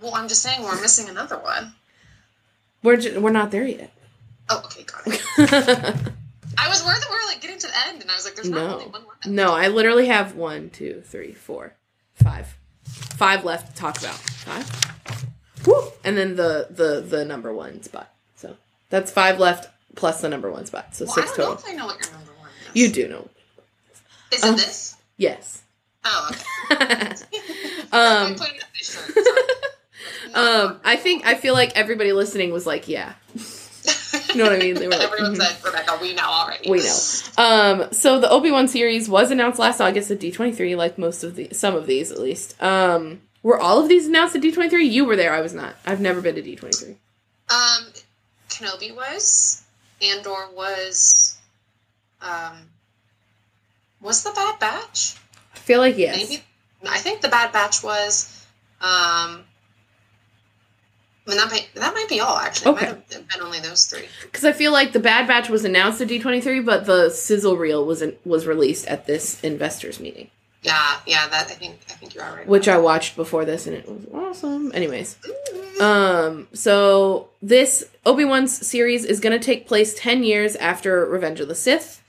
[0.00, 1.74] Well, I'm just saying we're missing another one.
[2.82, 3.92] We're ju- we're not there yet.
[4.48, 5.22] Oh, okay, got it.
[6.58, 8.36] I was worried that we were like getting to the end, and I was like,
[8.36, 8.72] "There's not No.
[8.74, 11.74] only one left." no, I literally have one, two, three, four,
[12.14, 14.14] five, five left to talk about.
[14.14, 14.70] Five.
[15.66, 15.90] Woo!
[16.04, 18.14] And then the the the number one spot.
[18.90, 20.94] That's five left plus the number one spot.
[20.94, 21.64] So Well, I six don't know total.
[21.68, 22.76] if I know what your number one is.
[22.82, 23.28] You do know.
[24.32, 24.52] Is it Oh.
[24.52, 24.96] this?
[25.16, 25.62] Yes.
[26.04, 26.30] Oh,
[26.70, 26.84] okay.
[27.92, 29.14] um, I'm putting up this shirt.
[29.14, 30.34] Sorry.
[30.34, 34.58] um, I think I feel like everybody listening was like, yeah, you know what I
[34.58, 34.74] mean?
[34.74, 35.42] They were like, Everyone mhm.
[35.42, 36.70] said, Rebecca, we know already.
[36.70, 36.96] We know.
[37.38, 40.96] Um, so the Obi Wan series was announced last August at D twenty three, like
[40.96, 42.60] most of the some of these at least.
[42.62, 44.86] Um, were all of these announced at D twenty three?
[44.86, 45.32] You were there.
[45.34, 45.74] I was not.
[45.86, 46.96] I've never been to D twenty three.
[47.50, 47.86] Um,
[48.56, 49.62] Kenobi was.
[50.02, 51.38] Andor was.
[52.22, 52.70] Um,
[54.00, 55.16] was the Bad Batch?
[55.54, 56.16] I feel like yes.
[56.16, 56.42] Maybe.
[56.88, 58.44] I think the Bad Batch was.
[58.80, 59.44] Um,
[61.26, 62.72] I mean, that might, that might be all, actually.
[62.72, 62.86] Okay.
[62.86, 64.06] It might have been only those three.
[64.22, 67.10] Because I feel like the Bad Batch was announced at D twenty three, but the
[67.10, 70.30] sizzle reel was in, was released at this investors meeting,
[70.62, 72.46] Yeah, yeah, that I think I think you're all right.
[72.46, 74.72] which I watched before this, and it was awesome.
[74.74, 75.16] Anyways.
[75.80, 81.38] Um, so this Obi Wan's series is going to take place 10 years after Revenge
[81.40, 82.02] of the Sith.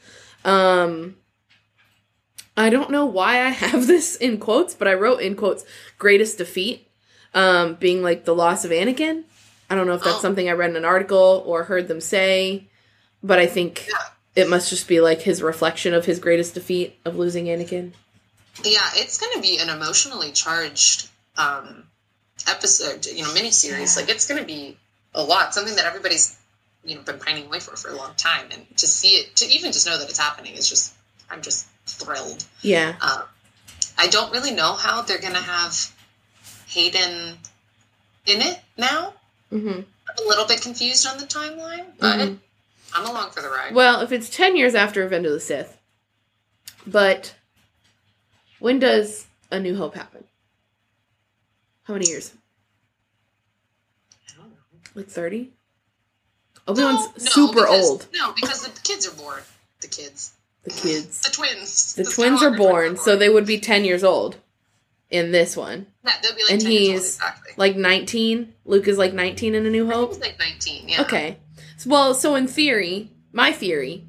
[0.45, 1.17] Um,
[2.55, 5.63] I don't know why I have this in quotes, but I wrote in quotes
[5.99, 6.87] greatest defeat,
[7.33, 9.23] um, being like the loss of Anakin.
[9.69, 10.21] I don't know if that's Oh.
[10.21, 12.63] something I read in an article or heard them say,
[13.21, 14.43] but I think Yeah.
[14.43, 17.91] it must just be like his reflection of his greatest defeat of losing Anakin.
[18.63, 21.83] Yeah, it's going to be an emotionally charged um,
[22.47, 23.95] episode, you know, miniseries.
[23.95, 24.01] Yeah.
[24.01, 24.77] Like it's going to be
[25.13, 26.37] a lot, something that everybody's
[26.83, 29.45] you know been pining away for for a long time, and to see it, to
[29.47, 30.93] even just know that it's happening is just,
[31.29, 32.45] I'm just thrilled.
[32.61, 32.95] Yeah.
[33.01, 33.23] Um,
[33.97, 35.75] I don't really know how they're going to have
[36.67, 37.37] Hayden
[38.25, 39.13] in it now.
[39.49, 39.81] hmm
[40.19, 42.39] a little bit confused on the timeline, but Mhm.
[42.93, 43.75] I'm along for the ride.
[43.75, 45.77] Well, if it's 10 years after Revenge of the Sith,
[46.87, 47.35] but
[48.59, 50.23] when does A New Hope happen?
[51.83, 52.33] How many years?
[54.29, 54.55] I don't know.
[54.95, 55.51] Like 30?
[56.67, 58.07] Obi-Wan's No, no, super because- old.
[58.13, 59.41] No, because the kids are born.
[59.81, 60.33] The kids.
[60.63, 61.21] The kids.
[61.21, 61.93] The twins.
[61.95, 64.35] The twins are born, twins so they would be 10 years old
[65.09, 65.87] in this one.
[66.03, 67.53] Yeah, they'll be like and 10 years old, he's exactly.
[67.55, 68.53] Like 19.
[68.65, 70.09] Luke is like 19 in A New Hope.
[70.13, 71.01] he's like 19, yeah.
[71.03, 71.37] Okay.
[71.77, 74.03] So- Well, so in theory, my theory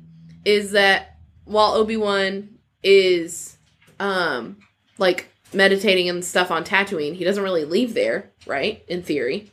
[0.44, 3.57] is that while Obi-Wan is
[4.00, 4.56] um
[4.98, 8.84] like meditating and stuff on Tatooine, he doesn't really leave there, right?
[8.88, 9.50] In theory.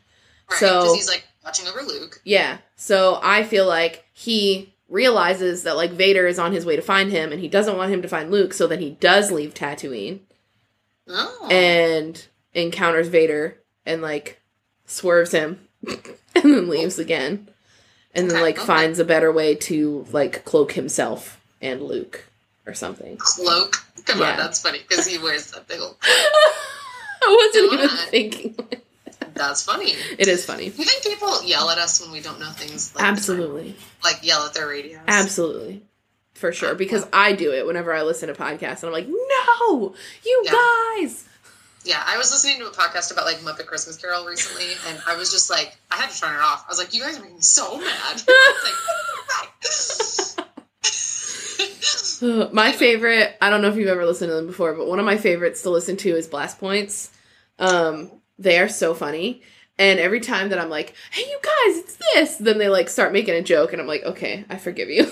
[0.50, 2.22] Right, So- because he's like watching over Luke.
[2.24, 2.58] Yeah.
[2.76, 7.12] So I feel like he realizes that like Vader is on his way to find
[7.12, 10.20] him and he doesn't want him to find Luke, so then he does leave Tatooine
[11.08, 11.48] Oh.
[11.52, 14.42] and encounters Vader and like
[14.86, 16.00] swerves him and
[16.44, 17.48] then leaves again.
[18.14, 18.66] And then like okay.
[18.66, 22.26] finds a better way to like cloak himself and Luke
[22.66, 23.18] or something.
[23.18, 23.78] Cloak.
[24.06, 24.32] Come Yeah.
[24.32, 25.96] on, that's funny because he wears that big old.
[26.04, 27.98] I wasn't Go even on.
[28.10, 28.56] thinking.
[29.34, 29.94] That's funny.
[30.18, 30.66] It is funny.
[30.66, 32.94] You think people yell at us when we don't know things?
[32.96, 33.76] Like Absolutely.
[34.04, 35.02] Like yell at their radios.
[35.08, 35.82] Absolutely.
[36.36, 36.76] For sure.
[36.76, 39.94] Because I do it whenever I listen to podcasts and I'm like, no,
[40.26, 40.52] you Yeah.
[41.00, 41.26] guys.
[41.84, 45.16] Yeah, I was listening to a podcast about like Muppet Christmas Carol recently, and I
[45.16, 46.64] was just like, I had to turn it off.
[46.68, 48.22] I was like, you guys are making me so mad.
[52.54, 55.06] my favorite, I don't know if you've ever listened to them before, but one of
[55.06, 57.12] my favorites to listen to is Blast Points.
[57.60, 59.42] Um, they are so funny.
[59.78, 63.12] And every time that I'm like, hey, you guys, it's this, then they like start
[63.12, 65.04] making a joke, and I'm like, okay, I forgive you.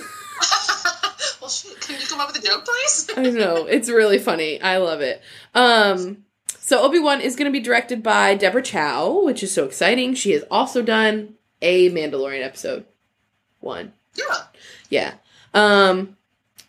[1.42, 3.10] well, shit, can you come up with a joke, please?
[3.18, 3.66] I know.
[3.66, 4.62] It's really funny.
[4.62, 5.22] I love it.
[5.54, 6.24] Um,
[6.60, 10.14] so Obi-Wan is going to be directed by Deborah Chow, which is so exciting.
[10.14, 12.86] She has also done a Mandalorian episode.
[13.60, 13.94] One.
[14.16, 14.44] Yeah.
[14.90, 15.14] Yeah.
[15.54, 16.18] Um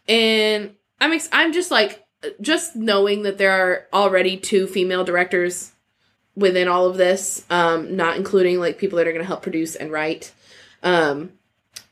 [0.08, 2.04] and I'm ex- I'm just like
[2.40, 5.72] just knowing that there are already two female directors
[6.34, 9.76] within all of this, um not including like people that are going to help produce
[9.76, 10.32] and write.
[10.82, 11.32] Um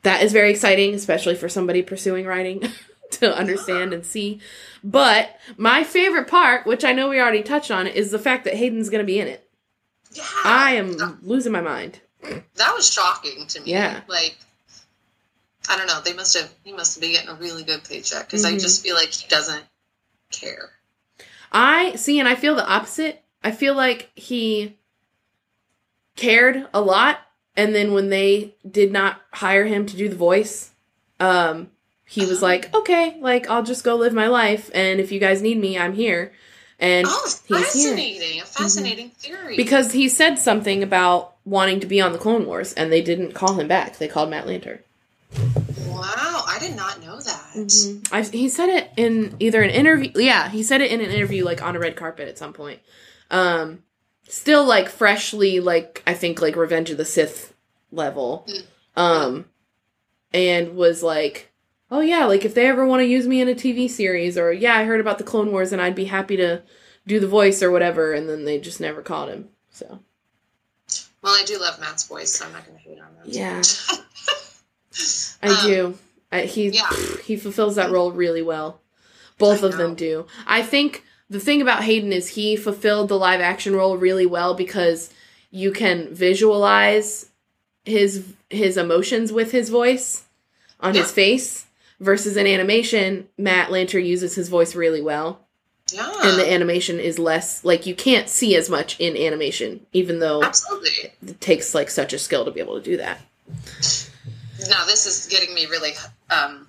[0.03, 2.61] that is very exciting, especially for somebody pursuing writing
[3.11, 4.39] to understand and see.
[4.83, 8.55] But my favorite part, which I know we already touched on, is the fact that
[8.55, 9.49] Hayden's going to be in it.
[10.11, 10.25] Yeah.
[10.43, 12.01] I am losing my mind.
[12.21, 13.71] that was shocking to me.
[13.71, 14.01] Yeah.
[14.07, 14.37] Like,
[15.69, 16.01] I don't know.
[16.01, 16.49] They must have.
[16.63, 18.61] He must be getting a really good paycheck because I Mhm.
[18.61, 19.63] just feel like he doesn't
[20.31, 20.71] care.
[21.51, 23.21] I see, and I feel the opposite.
[23.43, 24.75] I feel like he
[26.15, 27.19] cared a lot,
[27.55, 30.71] and then when they did not hire him to do the voice,
[31.19, 31.69] um,
[32.05, 32.45] he was Oh.
[32.47, 35.77] like, "Okay, like I'll just go live my life, and if you guys need me,
[35.77, 36.33] I'm here."
[36.79, 38.41] And Oh, he's here fascinating!
[38.41, 39.55] A fascinating theory.
[39.55, 43.31] because he said something about wanting to be on the Clone Wars, and they didn't
[43.33, 43.97] call him back.
[43.99, 44.79] They called Matt Lanter.
[45.87, 47.45] wow, I did not know that.
[47.55, 48.13] Mm-hmm.
[48.15, 50.11] I, he said it in either an interview.
[50.15, 52.79] Yeah, he said it in an interview, like on a red carpet at some point.
[53.31, 53.83] Um,
[54.27, 57.53] still like freshly, like I think like Revenge of the Sith
[57.91, 58.47] level.
[58.49, 58.63] Mm.
[58.95, 59.45] Um,
[60.33, 61.51] and was like,
[61.91, 64.51] oh yeah, like if they ever want to use me in a TV series, or
[64.51, 66.61] yeah, I heard about the Clone Wars and I'd be happy to
[67.05, 68.13] do the voice or whatever.
[68.13, 69.49] And then they just never called him.
[69.71, 69.99] So
[71.21, 73.27] Well, I do love Matt's voice, so I'm not going to hate on that.
[73.27, 73.61] Yeah.
[75.41, 75.97] I Um, do.
[76.33, 76.89] I, he yeah.
[77.23, 78.79] he fulfills that role really well.
[79.37, 80.25] Both I of them do.
[80.47, 84.53] I think the thing about Hayden is he fulfilled the live action role really well
[84.53, 85.11] because
[85.51, 87.29] you can visualize
[87.85, 90.23] his his emotions with his voice
[90.79, 91.65] on his face
[91.99, 95.39] versus in animation Matt Lanter uses his voice really well
[95.91, 96.11] Yeah.
[96.23, 100.43] and the animation is less like you can't see as much in animation even though
[100.43, 101.11] Absolutely.
[101.27, 103.19] it takes like such a skill to be able to do that.
[104.69, 105.91] Now this is getting me really.
[106.29, 106.67] Um,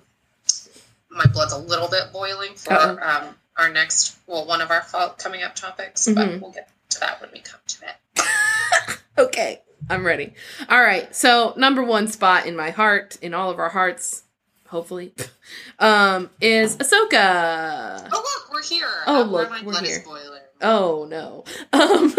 [1.09, 5.09] my blood's a little bit boiling for um, our next, well, one of our fall
[5.11, 6.15] coming up topics, Mhm.
[6.15, 8.97] but we'll get to that when we come to it.
[9.17, 10.33] Okay, I'm ready.
[10.67, 14.23] All right, so number one spot in my heart, in all of our hearts,
[14.67, 15.13] hopefully,
[15.79, 18.09] um, is Ahsoka.
[18.11, 18.89] Oh look, we're here.
[19.07, 19.99] Oh, Uh, look, my we're blood here.
[19.99, 20.41] is boiling.
[20.61, 21.45] Oh no.
[21.71, 22.13] Um,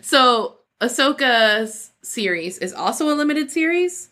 [0.00, 4.07] so Ahsoka's series is also a limited series.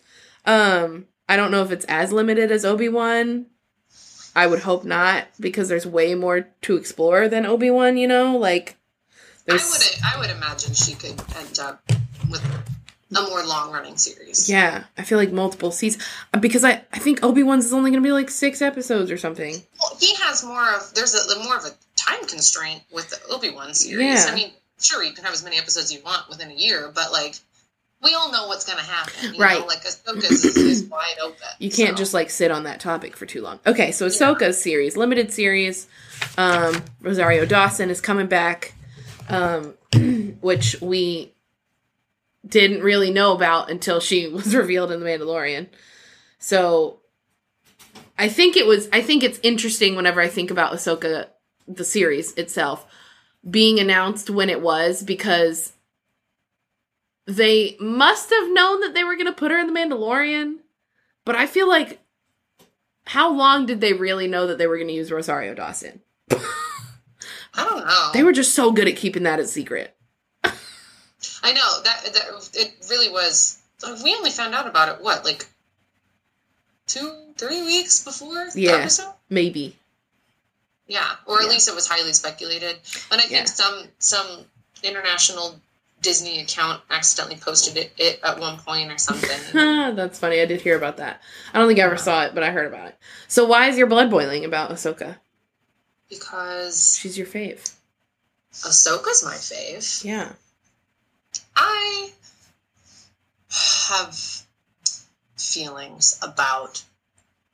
[0.46, 3.46] Um, I don't know if it's as limited as Obi Wan.
[4.34, 7.96] I would hope not because there's way more to explore than Obi Wan.
[7.96, 8.76] You know, like
[9.48, 9.62] I would.
[10.14, 11.82] I would imagine she could end up
[12.30, 12.42] with
[13.16, 14.50] a more long running series.
[14.50, 16.04] Yeah, I feel like multiple seasons
[16.40, 19.54] because I I think Obi Wan's is only gonna be like six episodes or something.
[19.80, 20.92] Well, he has more of.
[20.94, 24.26] There's a more of a time constraint with the Obi Wan series.
[24.26, 24.30] Yeah.
[24.30, 27.12] I mean, sure, you can have as many episodes you want within a year, but
[27.12, 27.36] like,
[28.02, 29.34] we all know what's going to happen.
[29.34, 29.60] You Right.
[29.60, 29.66] Know?
[29.66, 31.36] Like Ahsoka is, is wide open.
[31.58, 32.02] You can't so.
[32.02, 33.58] just like sit on that topic for too long.
[33.66, 35.88] Okay, so Ahsoka's series, limited series.
[36.36, 38.74] Um, Rosario Dawson is coming back,
[39.28, 39.74] um,
[40.40, 41.32] which we
[42.46, 45.68] didn't really know about until she was revealed in The Mandalorian.
[46.38, 47.00] So
[48.18, 48.88] I think it was.
[48.92, 51.28] I think it's interesting whenever I think about Ahsoka,
[51.66, 52.86] the series itself,
[53.48, 55.72] being announced when it was because
[57.26, 60.56] they must have known that they were going to put her in The Mandalorian.
[61.24, 62.00] But I feel like,
[63.04, 66.00] how long did they really know that they were going to use Rosario Dawson?
[66.30, 68.10] I don't know.
[68.12, 69.94] They were just so good at keeping that a secret.
[70.44, 73.58] I know that, that it really was.
[74.04, 75.46] We only found out about it what, like
[76.86, 78.72] two, three weeks before Yeah.
[78.76, 79.12] the episode.
[79.30, 79.76] Maybe.
[80.86, 81.50] Yeah, or at Yeah.
[81.50, 82.76] least it was highly speculated.
[83.10, 83.44] And I think Yeah.
[83.46, 84.46] some some
[84.82, 85.60] international
[86.06, 89.40] Disney account accidentally posted it, it at one point or something.
[89.96, 90.40] That's funny.
[90.40, 91.20] I did hear about that.
[91.52, 92.96] I don't think I ever saw it, but I heard about it.
[93.26, 95.16] So why is your blood boiling about Ahsoka?
[96.08, 97.74] because She's your fave.
[98.52, 100.04] Ahsoka's my fave.
[100.04, 100.30] Yeah.
[101.56, 102.10] I
[103.88, 104.16] have
[105.36, 106.84] feelings about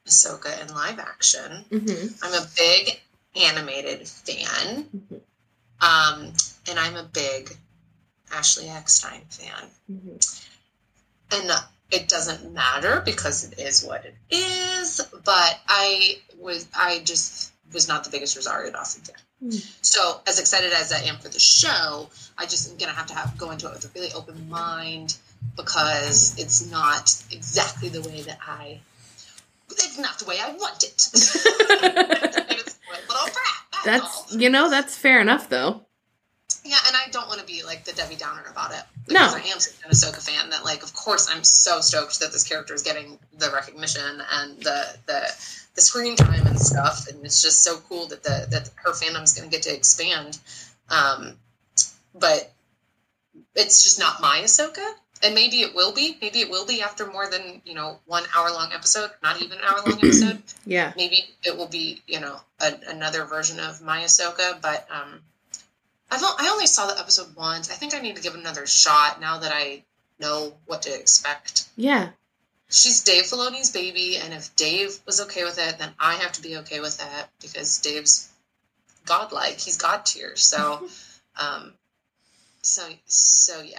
[0.07, 1.65] Ahsoka in live action.
[1.71, 3.01] hmm I'm a big
[3.35, 4.85] animated fan.
[4.95, 5.21] Mhm.
[5.81, 6.33] Um,
[6.69, 7.57] and I'm a big
[8.33, 9.68] Ashley Eckstein fan.
[9.87, 10.16] hmm
[11.31, 11.51] And
[11.90, 17.88] it doesn't matter because it is what it is, but I was I just was
[17.88, 19.16] not the biggest Rosario Dawson fan.
[19.51, 19.85] Mm.
[19.85, 23.14] So as excited as I am for the show, I just am gonna have to
[23.14, 25.16] have go into it with a really open mind
[25.57, 28.81] because it's not exactly the way that I
[29.71, 30.95] it's not the way I want it.
[31.12, 33.35] it's a little brat,
[33.85, 34.23] that's.
[34.23, 35.87] That's you know that's fair enough though.
[37.05, 38.83] I don't want to be like the Debbie Downer about it.
[39.09, 39.21] No.
[39.21, 42.33] Because I am such an Ahsoka fan that like of course I'm so stoked that
[42.33, 45.21] this character is getting the recognition and the the
[45.75, 49.35] the screen time and stuff and it's just so cool that the that her fandom's
[49.35, 50.38] gonna get to expand.
[50.91, 51.37] Um
[52.15, 52.53] but
[53.55, 54.95] it's just not my Ahsoka.
[55.25, 56.19] And maybe it will be.
[56.21, 59.59] Maybe it will be after more than, you know, one hour long episode, not even
[59.59, 60.93] an hour long episode Yeah.
[60.97, 65.21] maybe it will be you know a, another version of my Ahsoka, but um,
[66.12, 67.70] I've I only saw the episode once.
[67.70, 69.85] I think I need to give another shot now that I
[70.20, 71.68] know what to expect.
[71.75, 72.11] Yeah.
[72.68, 76.42] She's Dave Filoni's baby, and if Dave was okay with it, then I have to
[76.42, 78.31] be okay with that because Dave's
[79.07, 79.59] godlike.
[79.59, 80.37] He's god tier.
[80.37, 80.87] So,
[81.40, 81.72] um,
[82.61, 83.79] so so yeah.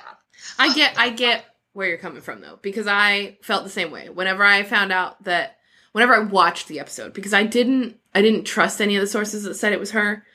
[0.58, 4.10] I get I get where you're coming from though because I felt the same way
[4.10, 5.58] whenever I found out that
[5.92, 9.44] whenever I watched the episode because I didn't I didn't trust any of the sources
[9.44, 10.26] that said it was her.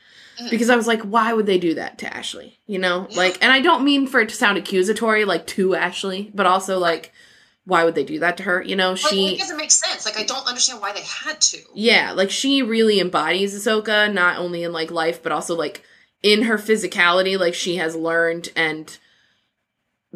[0.40, 0.50] Mm.
[0.50, 3.16] because I was like why would they do that to Ashley you know Yeah.
[3.16, 6.78] like and I don't mean for it to sound accusatory like to Ashley but also
[6.78, 7.12] like
[7.64, 10.06] why would they do that to her you know Like, she it doesn't make sense.
[10.06, 11.58] Like I don't understand why they had to.
[11.74, 15.84] yeah, like she really embodies Ahsoka, not only in like life, but also like
[16.22, 17.38] in her physicality.
[17.38, 18.96] Like she has learned and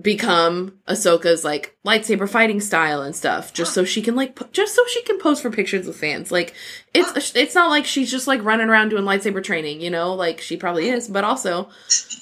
[0.00, 4.74] become Ahsoka's like lightsaber fighting style and stuff, just so she can like, po- just
[4.74, 6.32] so she can pose for pictures with fans.
[6.32, 6.54] Like
[6.94, 10.14] it's it's not like she's just like running around doing lightsaber training, you know.
[10.14, 11.68] Like she probably is, but also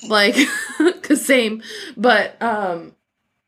[0.08, 0.36] like,
[1.02, 1.62] cause same,
[1.96, 2.94] but um.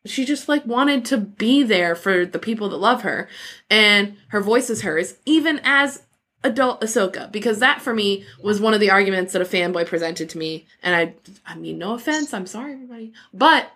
[0.05, 3.29] She just like wanted to be there for the people that love her,
[3.69, 6.03] and her voice is hers, even as
[6.43, 10.29] adult Ahsoka, because that for me was one of the arguments that a fanboy presented
[10.31, 11.13] to me, and I,
[11.45, 13.71] I mean, no offense, I'm sorry, everybody, but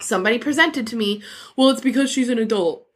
[0.00, 1.22] somebody presented to me,
[1.56, 2.86] well, it's because she's an adult.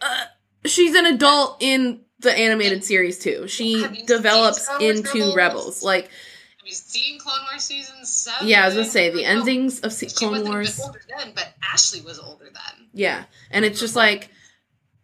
[0.00, 0.24] Uh,
[0.64, 3.48] she's an adult in the animated series too.
[3.48, 5.36] She Have you seen develops into Rebels?
[5.36, 8.48] Rebels, like Have you seen Clone Wars season seven?
[8.48, 10.80] yeah, I was gonna say the endings of Se- Clone Wars.
[10.80, 12.86] older then, but Ashley was older then.
[12.92, 13.24] Yeah.
[13.50, 14.30] And it's just like,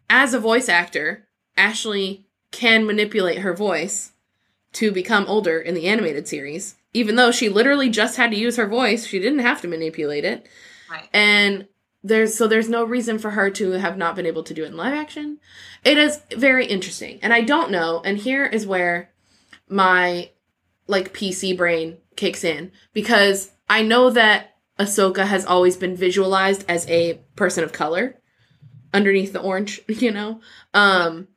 [0.09, 4.11] as a voice actor, Ashley can manipulate her voice
[4.73, 6.75] to become older in the animated series.
[6.93, 10.25] Even though she literally just had to use her voice, she didn't have to manipulate
[10.25, 10.47] it.
[10.89, 11.09] Right.
[11.13, 11.67] And
[12.03, 14.67] there's so there's no reason for her to have not been able to do it
[14.67, 15.39] in live action.
[15.83, 17.19] It is very interesting.
[17.21, 19.11] And I don't know, and here is where
[19.67, 20.31] my
[20.87, 26.87] like PC brain kicks in because I know that Ahsoka has always been visualized as
[26.89, 28.15] a person of color
[28.93, 30.39] underneath the orange, you know.
[30.73, 31.27] Um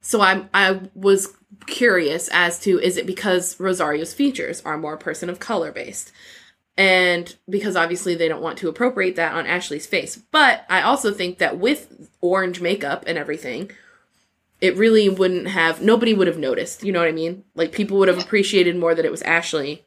[0.00, 1.32] so I I was
[1.66, 6.12] curious as to is it because Rosario's features are more person of color based?
[6.78, 10.16] And because obviously they don't want to appropriate that on Ashley's face.
[10.30, 13.72] But I also think that with orange makeup and everything,
[14.60, 16.84] it really wouldn't have nobody would have noticed.
[16.84, 17.42] You know what I mean?
[17.56, 19.84] Like people would have appreciated more that it was Ashley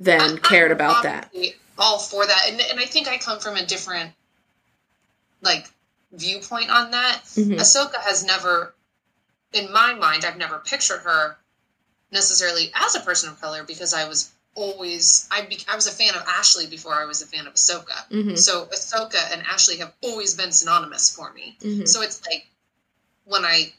[0.00, 1.32] than I'm- cared about that.
[1.78, 4.10] All for that, and and I think I come from a different
[5.40, 5.66] like
[6.12, 7.22] viewpoint on that.
[7.36, 7.58] Mhm.
[7.58, 8.74] Ahsoka has never,
[9.54, 11.38] in my mind, I've never pictured her
[12.10, 14.30] necessarily as a person of color because I was
[14.60, 17.54] always I be, I was a fan of Ashley before I was a fan of
[17.54, 17.96] Ahsoka.
[18.10, 18.38] Mhm.
[18.38, 21.56] So Ahsoka and Ashley have always been synonymous for me.
[21.62, 21.88] Mhm.
[21.88, 22.46] So it's like
[23.24, 23.72] when I,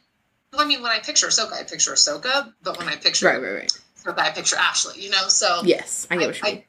[0.51, 3.41] well, I mean, when I picture Ahsoka, I picture Ahsoka, but when I picture Right,
[3.41, 3.71] right, right.
[4.03, 5.01] Ahsoka, I picture Ashley.
[5.01, 6.63] You know, so Yes, I get what you mean.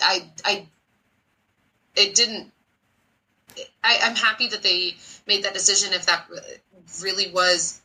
[0.00, 0.66] I, I,
[1.94, 2.50] it didn't.
[3.84, 4.96] I, I'm happy that they
[5.26, 5.92] made that decision.
[5.92, 6.26] If that
[7.02, 7.80] really was,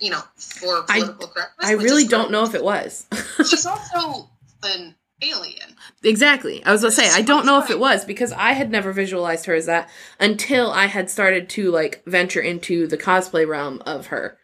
[0.00, 3.06] you know, for I- political correctness, I really don't know if it was.
[3.48, 4.28] She's also
[4.66, 5.76] an alien.
[6.04, 6.64] exactly.
[6.64, 9.46] I was gonna say I don't know if it was because I had never visualized
[9.46, 9.88] her as that
[10.20, 14.38] until I had started to like venture into the cosplay realm of her.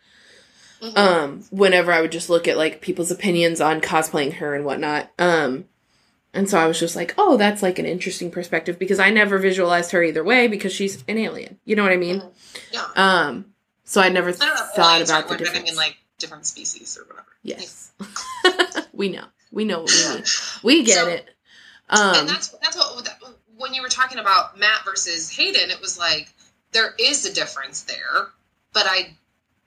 [0.83, 0.99] Mhm.
[0.99, 5.13] um whenever i would just look at like people's opinions on cosplaying her and whatnot
[5.17, 5.67] um
[6.35, 9.39] and so i was just like oh that's like an interesting perspective because i never
[9.39, 12.21] visualized her either way because she's an alien you know what i mean
[12.73, 12.89] yeah.
[12.97, 13.45] um
[13.85, 17.29] so i never I thought about the but I mean, like different species or whatever.
[17.45, 17.93] yes
[18.93, 20.25] we know we know what we mean
[20.63, 21.29] we get So- it
[21.91, 23.09] um and that's that's what
[23.57, 26.29] when you were talking about Matt versus Hayden, it was like
[26.73, 28.27] there is a difference there,
[28.73, 29.15] but I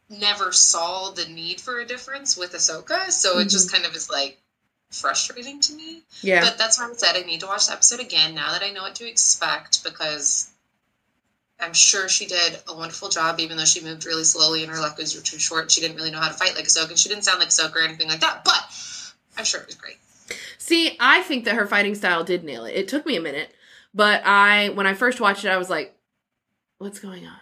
[0.10, 4.10] never saw the need for a difference with Ahsoka, so it just kind of is
[4.10, 4.38] like
[4.92, 6.02] frustrating to me.
[6.22, 8.64] yeah But that's why I said I need to watch the episode again now that
[8.64, 10.50] I know what to expect because
[11.60, 14.80] I'm sure she did a wonderful job, even though she moved really slowly and her
[14.80, 15.72] left was too short.
[15.72, 17.76] She didn't really know how to fight like Ahsoka, and she didn't sound like Ahsoka
[17.78, 18.44] or anything like that.
[18.44, 18.60] But
[19.38, 19.98] I'm sure it was great.
[20.58, 22.76] See, I think that her fighting style did nail it.
[22.76, 23.54] It took me a minute,
[23.94, 25.96] but I when I first watched it, I was like,
[26.80, 27.38] "What's going on?"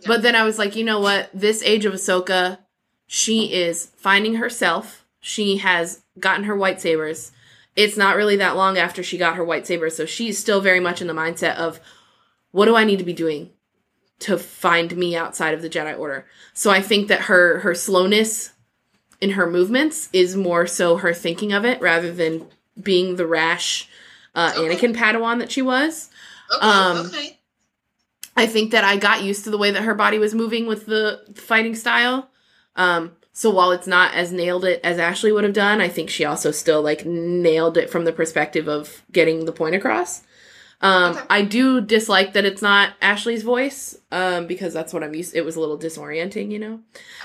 [0.00, 0.08] Yeah.
[0.08, 1.30] But then I was like, "You know what?
[1.32, 2.58] This age of Ahsoka,
[3.06, 5.04] she is finding herself.
[5.20, 7.32] She has gotten her white sabers.
[7.74, 10.80] It's not really that long after she got her white sabers, so she's still very
[10.80, 11.80] much in the mindset of,
[12.50, 13.50] what do I need to be doing
[14.18, 18.51] to find me outside of the Jedi Order?" So I think that her her slowness
[19.22, 22.44] in her movements is more so her thinking of it rather than
[22.82, 23.88] being the rash
[24.34, 24.74] uh, Okay.
[24.74, 26.10] Anakin Padawan that she was.
[26.54, 27.38] Okay, Um, okay.
[28.36, 30.86] I think that I got used to the way that her body was moving with
[30.86, 32.30] the fighting style.
[32.76, 36.10] Um, so while it's not as nailed it as Ashley would have done, I think
[36.10, 40.22] she also still like nailed it from the perspective of getting the point across.
[40.82, 41.26] Um, Okay.
[41.30, 45.34] I do dislike that it's not Ashley's voice, um, because that's what I'm used.
[45.36, 46.80] It was a little disorienting, you know.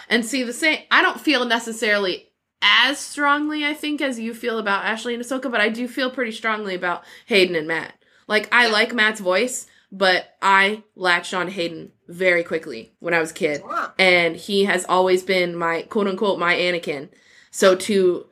[0.10, 0.80] And see the same.
[0.92, 2.30] I don't feel necessarily
[2.62, 6.10] as strongly, I think, as you feel about Ashley and Ahsoka, but I do feel
[6.12, 7.94] pretty strongly about Hayden and Matt.
[8.28, 8.72] Like I Yeah.
[8.74, 13.62] like Matt's voice, but I latched on Hayden very quickly when I was a kid,
[13.98, 17.10] and he has always been my quote unquote my Anakin.
[17.52, 18.26] So to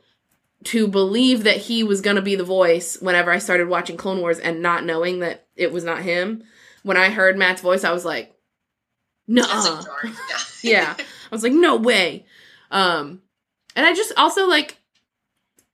[0.66, 4.20] to believe that he was going to be the voice whenever I started watching Clone
[4.20, 6.44] Wars and not knowing that it was not him,
[6.84, 8.36] when I heard Matt's voice, I was like,
[9.28, 10.14] no, That's like jarring.
[10.64, 10.72] Yeah.
[10.72, 10.96] yeah.
[10.98, 12.26] I was like, no way.
[12.72, 13.22] Um,
[13.76, 14.78] and I just also like,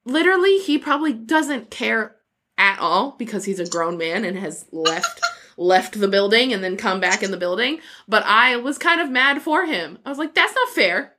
[0.06, 2.16] literally, he probably doesn't care
[2.58, 5.22] at all because he's a grown man and has left
[5.58, 7.80] left the building and then come back in the building.
[8.08, 10.00] But I was kind of mad for him.
[10.06, 11.14] I was like, that's not fair.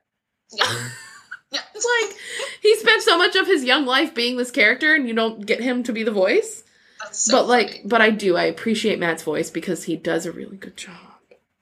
[0.51, 0.89] yeah.
[1.53, 1.61] Yeah.
[1.75, 2.19] It's like
[2.61, 5.59] he spent so much of his young life being this character, and you don't get
[5.61, 6.63] him to be the voice.
[7.11, 7.81] So but like, funny.
[7.85, 8.35] but I do.
[8.37, 10.97] I appreciate Matt's voice because he does a really good job.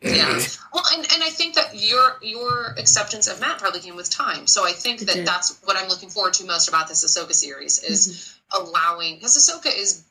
[0.02, 0.39] yeah.
[0.74, 4.48] Well, and, and I think that your your acceptance of Matt probably came with time.
[4.48, 7.84] So I think that that's what I'm looking forward to most about this Ahsoka series
[7.84, 8.64] is mm-hmm.
[8.64, 10.06] allowing because Ahsoka is,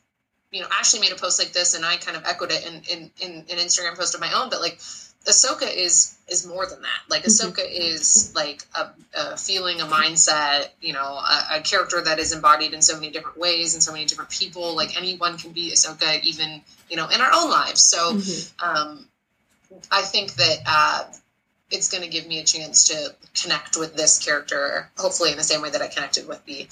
[0.50, 2.82] you know, Ashley made a post like this, and I kind of echoed it in
[2.92, 4.50] in, in an Instagram post of my own.
[4.50, 4.80] But like,
[5.26, 7.00] Ahsoka is is more than that.
[7.08, 7.26] Like Mhm.
[7.28, 12.32] Ahsoka is like a, a feeling, a mindset, you know, a, a character that is
[12.32, 14.74] embodied in so many different ways and so many different people.
[14.74, 17.82] Like anyone can be Ahsoka, even you know, in our own lives.
[17.82, 18.50] So Mhm.
[18.62, 19.06] um,
[19.90, 21.04] I think that uh,
[21.70, 25.44] it's going to give me a chance to connect with this character, hopefully in the
[25.44, 26.66] same way that I connected with the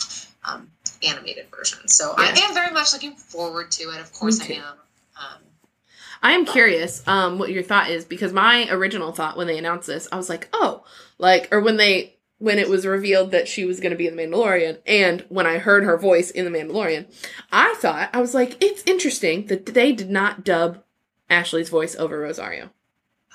[0.45, 0.71] um,
[1.07, 1.87] animated version.
[1.89, 4.01] So I am very much looking forward to it.
[4.01, 4.75] Of course, I am.
[6.23, 9.87] I am curious um what your thought is because my original thought when they announced
[9.87, 10.85] this, I was like, oh,
[11.19, 14.15] like or when they when it was revealed that she was going to be in
[14.15, 17.07] the Mandalorian and when I heard her voice in the Mandalorian,
[17.51, 20.83] I thought I was like, it's interesting that they did not dub
[21.29, 22.71] Ashley's voice over Rosario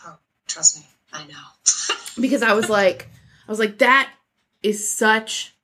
[0.05, 0.17] Oh,
[0.47, 1.43] trust me, I know.
[2.21, 3.09] because I was like,
[3.47, 4.11] I was like, that
[4.61, 5.55] is such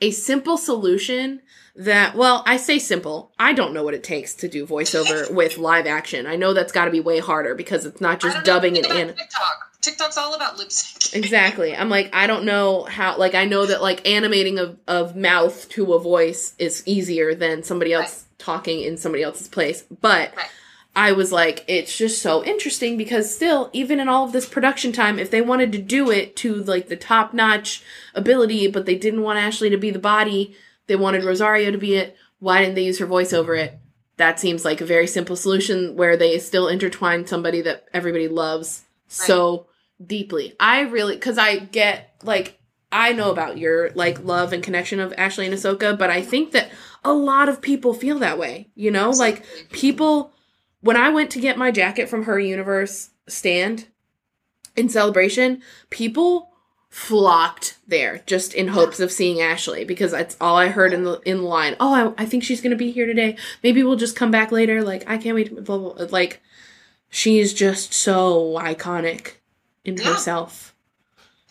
[0.00, 1.42] a simple solution
[1.76, 3.32] that, well, I say simple.
[3.38, 6.26] I don't know what it takes to do voiceover with live action.
[6.26, 9.14] I know that's got to be way harder because it's not just dubbing and an.
[9.14, 9.66] TikTok.
[9.80, 11.14] TikTok's all about lip sync.
[11.24, 11.74] Exactly.
[11.74, 15.68] I'm like, I don't know how, like, I know that, like, animating of, of mouth
[15.70, 19.82] to a voice is easier than somebody else talking in somebody else's place.
[20.00, 20.46] But Right.
[20.94, 24.92] I was like, it's just so interesting because still, even in all of this production
[24.92, 27.82] time, if they wanted to do it to like the top notch
[28.14, 30.56] ability, but they didn't want Ashley to be the body,
[30.90, 33.78] they wanted Rosario to be it, why didn't they use her voice over it?
[34.16, 38.82] That seems like a very simple solution where they still intertwine somebody that everybody loves
[39.08, 39.68] so
[40.04, 40.54] deeply.
[40.58, 42.58] I really, because I get, like,
[42.90, 46.50] I know about your, like, love and connection of Ashley and Ahsoka, but I think
[46.52, 46.70] that
[47.04, 49.10] a lot of people feel that way, you know?
[49.10, 50.32] Like, people
[50.80, 53.86] when I went to get my jacket from her universe stand
[54.76, 56.49] in celebration, people
[56.90, 61.20] flocked there just in hopes of seeing Ashley because that's all I heard in the
[61.24, 61.76] in line.
[61.78, 63.36] Oh, I, I think she's gonna be here today.
[63.62, 64.82] Maybe we'll just come back later.
[64.82, 65.48] Like I can't wait.
[65.54, 66.06] To, blah, blah, blah.
[66.10, 66.42] Like
[67.08, 69.34] she's just so iconic
[69.84, 70.12] in Yeah.
[70.12, 70.74] herself.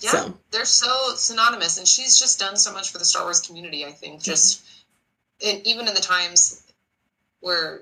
[0.01, 0.37] Yeah, So.
[0.51, 3.85] they're so synonymous, and she's just done so much for the Star Wars community.
[3.85, 4.61] I think just,
[5.45, 6.63] and even in the times
[7.41, 7.81] where,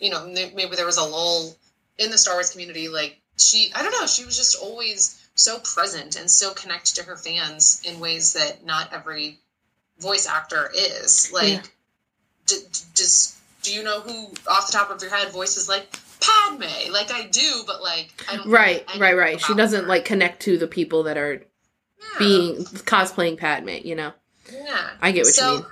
[0.00, 1.54] you know, maybe there was a lull
[1.98, 5.58] in the Star Wars community, like she, I don't know, she was just always so
[5.60, 9.38] present and so connected to her fans in ways that not every
[10.00, 11.30] voice actor is.
[11.32, 11.62] Like, Yeah.
[12.46, 15.98] d- d- does do you know who off the top of your head voices like
[16.20, 16.90] Padme?
[16.92, 18.48] Like I do, but like I don't.
[18.48, 19.40] Right, I right, right.
[19.40, 19.88] She doesn't her.
[19.88, 21.42] like connect to the people that are
[22.00, 22.18] Yeah.
[22.18, 24.12] being cosplaying Padme, you know.
[24.52, 24.90] Yeah.
[25.02, 25.66] I get what so, you mean.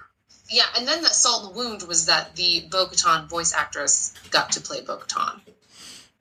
[0.48, 4.12] Yeah, and then the salt in the wound was that the Bo Katan voice actress
[4.30, 5.40] got to play Bo Katan.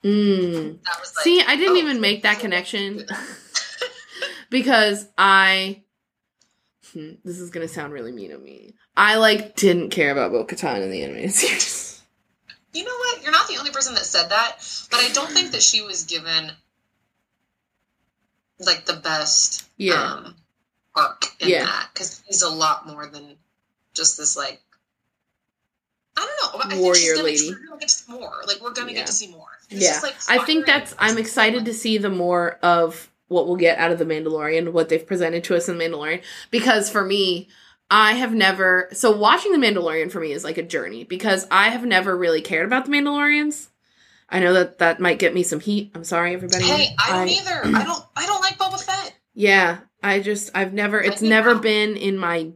[0.05, 0.83] Mm.
[0.83, 3.05] That was like, See, I didn't oh, even make that connection
[4.51, 5.81] because I.
[6.93, 8.75] Hmm, this is gonna sound really mean of me.
[8.95, 12.01] I like didn't care about Bo Katan in the animated series.
[12.73, 13.23] You know what?
[13.23, 14.57] You're not the only person that said that,
[14.91, 16.51] but I don't think that she was given
[18.59, 20.01] like the best Yeah.
[20.01, 20.35] um,
[20.95, 21.65] arc in Yeah.
[21.65, 23.37] that because he's a lot more than
[23.93, 24.61] just this like.
[26.17, 26.59] I don't know.
[26.63, 27.49] I think Warrior she's gonna, lady.
[27.49, 28.33] We're gonna get to see more.
[28.47, 28.97] Like we're gonna Yeah.
[28.99, 29.47] get to see more.
[29.69, 30.95] It's yeah, just, like, I think that's.
[30.99, 34.89] I'm excited to see the more of what we'll get out of the Mandalorian, what
[34.89, 36.21] they've presented to us in Mandalorian.
[36.51, 37.49] Because for me,
[37.91, 38.87] I have never.
[38.93, 42.41] So watching the Mandalorian for me is like a journey because I have never really
[42.41, 43.67] cared about the Mandalorians.
[44.29, 45.91] I know that that might get me some heat.
[45.95, 46.63] I'm sorry, everybody.
[46.63, 47.61] Hey, I don't either.
[47.77, 48.03] I don't.
[48.15, 49.13] I don't like Boba Fett.
[49.33, 52.51] Yeah, I just I've never it's think never now- been in my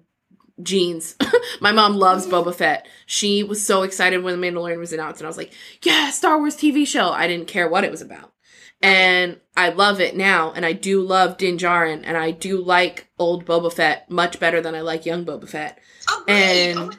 [0.61, 1.15] genes.
[1.61, 2.87] my mom loves Boba Fett.
[3.05, 5.53] She was so excited when The Mandalorian was announced and I was like,
[5.83, 8.33] "Yeah, Star Wars TV show." I didn't care what it was about.
[8.81, 13.09] And I love it now and I do love Din Djarin and I do like
[13.19, 15.79] old Boba Fett much better than I like young Boba Fett.
[16.09, 16.23] Oh.
[16.27, 16.89] And- oh.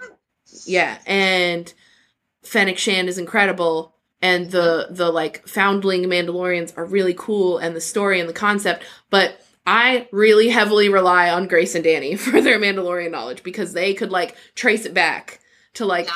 [0.67, 1.73] Yeah, and
[2.43, 7.81] Fennec Shand is incredible, and the the like foundling Mandalorians are really cool, and the
[7.81, 8.83] story and the concept.
[9.11, 13.95] But I really heavily rely on Grace and Danny for their Mandalorian knowledge because they
[13.95, 15.41] could like trace it back
[15.75, 16.15] to like Yeah.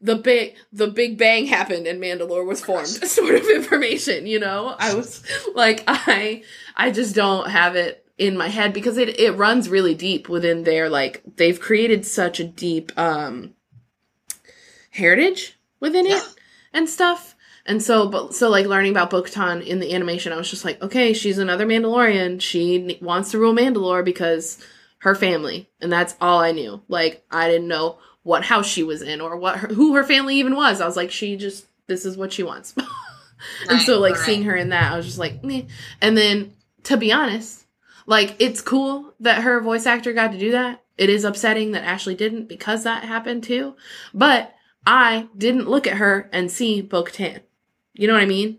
[0.00, 4.26] the big the Big Bang happened and Mandalore was formed sort of information.
[4.26, 5.24] You know, I was
[5.54, 6.42] like I
[6.76, 10.62] I just don't have it in my head because it it runs really deep within
[10.62, 13.54] their like they've created such a deep um
[14.90, 16.18] heritage within Yeah.
[16.18, 16.24] it
[16.72, 17.33] and stuff.
[17.66, 20.82] And so, but so like learning about Bo-Katan in the animation, I was just like,
[20.82, 22.40] okay, she's another Mandalorian.
[22.40, 24.58] She wants to rule Mandalore because
[24.98, 26.82] her family, and that's all I knew.
[26.88, 30.36] Like I didn't know what house she was in or what her, who her family
[30.36, 30.80] even was.
[30.80, 32.74] I was like, she just this is what she wants.
[33.70, 34.24] and so like right.
[34.24, 35.62] seeing her in that, I was just like, Meh.
[36.00, 36.52] and then
[36.84, 37.64] to be honest,
[38.06, 40.82] like it's cool that her voice actor got to do that.
[40.96, 43.74] It is upsetting that Ashley didn't because that happened too.
[44.12, 44.54] But
[44.86, 47.40] I didn't look at her and see Bo-Katan.
[47.94, 48.58] You know what I mean?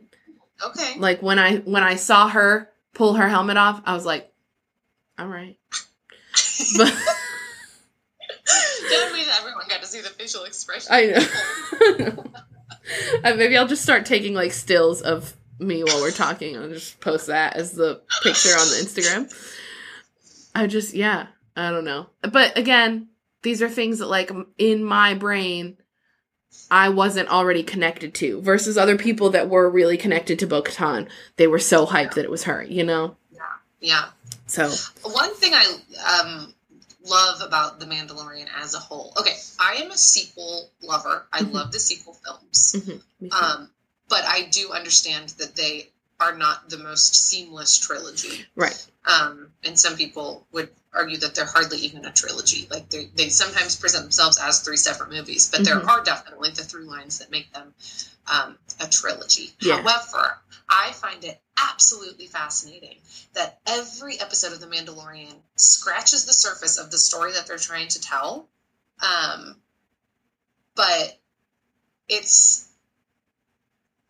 [0.64, 0.98] Okay.
[0.98, 4.32] Like when I when I saw her pull her helmet off, I was like,
[5.20, 5.58] all right.
[6.78, 6.94] But
[9.14, 10.90] mean everyone got to see the facial expression.
[10.92, 11.06] I
[12.00, 12.24] know.
[13.24, 16.56] Uh, maybe I'll just start taking like stills of me while we're talking.
[16.56, 19.34] I'll just post that as the picture on the Instagram.
[20.54, 21.26] I just yeah,
[21.56, 22.06] I don't know.
[22.22, 23.08] But again,
[23.42, 25.78] these are things that like in my brain
[26.72, 31.08] I wasn't already connected to versus other people that were really connected to Bo-Katan.
[31.38, 33.16] They were so hyped that it was her, you know?
[33.32, 33.40] Yeah.
[33.80, 34.06] Yeah.
[34.48, 34.72] So,
[35.04, 35.66] One thing I
[36.22, 36.54] um,
[37.08, 39.14] love about The Mandalorian as a whole.
[39.20, 41.28] Okay, I am a sequel lover.
[41.32, 41.54] I Mhm.
[41.54, 42.76] love the sequel films.
[42.78, 43.34] mhm.
[43.34, 43.70] Um,
[44.10, 48.46] but I do understand that they are not the most seamless trilogy.
[48.56, 48.88] right.
[49.06, 52.68] Um, and some people would argue that they're hardly even a trilogy.
[52.72, 55.88] Like they they sometimes present themselves as three separate movies, but there Mhm.
[55.88, 57.74] are definitely the through lines that make them
[58.28, 59.54] um, a trilogy.
[59.60, 59.82] Yeah.
[59.84, 62.98] However, I find it absolutely fascinating
[63.34, 67.90] that every episode of The Mandalorian scratches the surface of the story that they're trying
[67.90, 68.48] to tell.
[69.02, 69.62] Um,
[70.76, 71.20] but
[72.08, 72.68] it's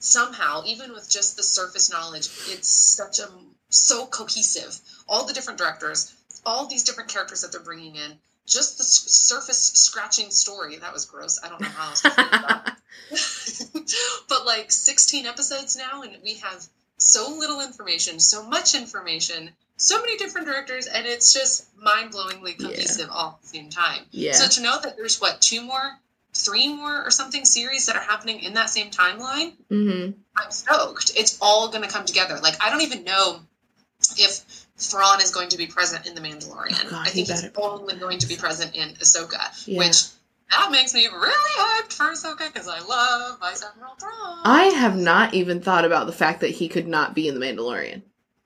[0.05, 3.27] somehow, even with just the surface knowledge, it's such a
[3.69, 4.79] so cohesive.
[5.09, 6.13] All the different directors,
[6.45, 10.77] all these different characters that they're bringing in, just the s- surface scratching story.
[10.77, 11.39] That was gross.
[11.43, 12.71] I don't know how else to about
[14.29, 16.65] but like 16 episodes now, and we have
[16.97, 22.55] so little information, so much information, so many different directors, and it's just mind blowingly
[22.57, 22.67] Yeah.
[22.67, 24.03] cohesive all at the same time.
[24.11, 24.33] yeah.
[24.33, 25.99] So to know that there's what, two more,
[26.35, 31.13] three more, or something series that are happening in that same timeline, hmm I'm stoked.
[31.17, 32.37] It's all going to come together.
[32.43, 33.39] Like, I don't even know
[34.17, 36.75] if Thrawn is going to be present in The Mandalorian.
[36.85, 39.79] Oh, God, I think he he's only going to be present in Ahsoka, Yeah.
[39.79, 40.03] which
[40.51, 44.39] that makes me really hyped for Ahsoka because I love Vice Admiral Thrawn.
[44.43, 47.45] I have not even thought about the fact that he could not be in the
[47.45, 48.01] Mandalorian.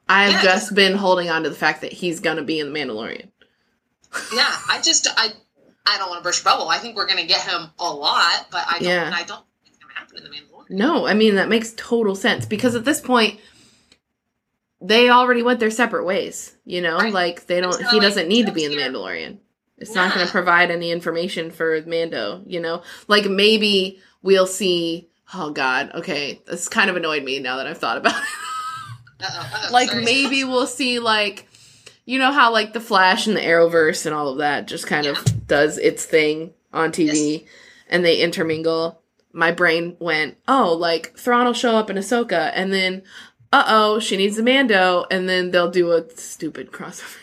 [0.08, 0.42] I have Yeah.
[0.44, 3.30] just been holding on to the fact that he's gonna be in the Mandalorian.
[4.34, 5.34] yeah, I just I
[5.86, 6.70] I don't want to burst your bubble.
[6.70, 8.90] I think we're going to get him a lot, but I don't.
[8.90, 9.12] Yeah.
[9.14, 10.70] I don't think it's going to happen in The Mandalorian.
[10.70, 13.40] No, I mean that makes total sense because at this point
[14.82, 16.98] they already went their separate ways, you know?
[16.98, 17.14] Right.
[17.14, 18.78] Like they don't he not doesn't need to be in the.
[18.78, 19.40] Mandalorian.
[19.78, 22.84] It's not going to provide any information for Mando, you know?
[23.08, 27.78] Like maybe we'll see oh god, okay, this kind of annoyed me now that I've
[27.78, 28.28] thought about it.
[29.22, 30.06] Uh-oh, uh-oh, like sorry.
[30.06, 31.49] maybe we'll see like
[32.10, 35.06] you know how like the Flash and the Arrowverse and all of that just kind
[35.06, 35.12] Yeah.
[35.12, 37.46] of does its thing on TV
[37.90, 39.00] and they intermingle.
[39.32, 43.04] My brain went, oh, like Thrawn will show up in Ahsoka, and then,
[43.54, 47.16] uh oh, she needs a Mando, and then they'll do a stupid crossover.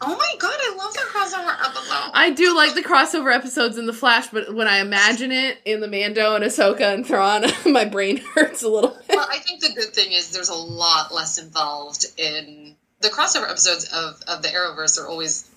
[0.00, 2.10] Oh my god, I love the crossover episode.
[2.14, 5.80] I do like the crossover episodes in the Flash, but when I imagine it in
[5.80, 9.16] the Mando and Ahsoka and Thrawn, my brain hurts a little bit.
[9.16, 13.48] well, I think the good thing is there's a lot less involved in the crossover
[13.48, 15.48] episodes of, of the Arrowverse are always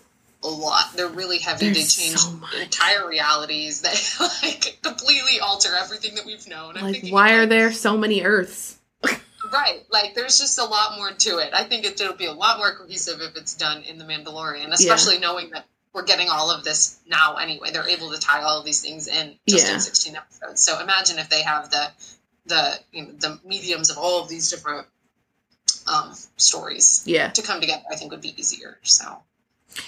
[0.43, 0.83] a lot.
[0.95, 1.65] They're really heavy.
[1.69, 6.77] There's they change so entire realities that like completely alter everything that we've known.
[6.77, 8.77] I'm Like, thinking, why are like, there so many Earths?
[9.51, 9.83] Right.
[9.91, 11.49] Like there's just a lot more to it.
[11.53, 14.71] I think it, it'll be a lot more cohesive if it's done in The Mandalorian,
[14.71, 17.71] especially knowing that we're getting all of this now anyway.
[17.71, 19.73] They're able to tie all of these things in just Yeah.
[19.73, 20.61] in 16 episodes.
[20.63, 21.91] So imagine if they have the
[22.45, 24.87] the you know the mediums of all of these different
[25.91, 27.83] um stories Yeah, to come together.
[27.91, 28.77] I think would be easier.
[28.83, 29.21] So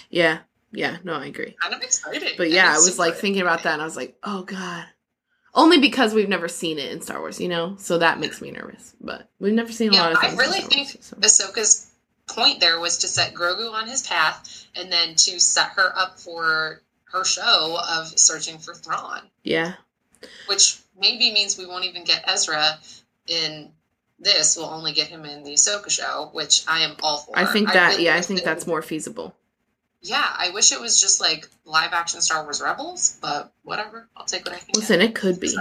[0.10, 0.40] yeah,
[0.72, 0.98] yeah.
[1.04, 1.56] No, I agree.
[1.62, 2.34] kind of excited.
[2.38, 4.86] But yeah, I was like thinking about that, and I was like, oh god.
[5.56, 8.50] Only because we've never seen it in Star Wars, you know, so that makes me
[8.50, 8.96] nervous.
[9.00, 10.34] But we've never seen a Yeah, lot of I things.
[10.34, 11.16] in really think so.
[11.18, 11.92] Ahsoka's
[12.26, 16.20] point there was to set Grogu on his path and then to set her up
[16.20, 16.82] for
[17.12, 19.74] her show of searching for Thrawn, Yeah,
[20.48, 22.80] which maybe means we won't even get Ezra
[23.28, 23.72] in
[24.20, 24.58] this.
[24.58, 27.38] We'll only get him in the Ahsoka show, which I am all for.
[27.38, 27.92] I think that.
[27.92, 29.36] really yeah, I think that- that's more feasible.
[30.06, 34.10] Yeah, I wish it was just like live action Star Wars Rebels, but whatever.
[34.18, 34.68] I'll take what I can.
[34.76, 35.56] Listen, it could be.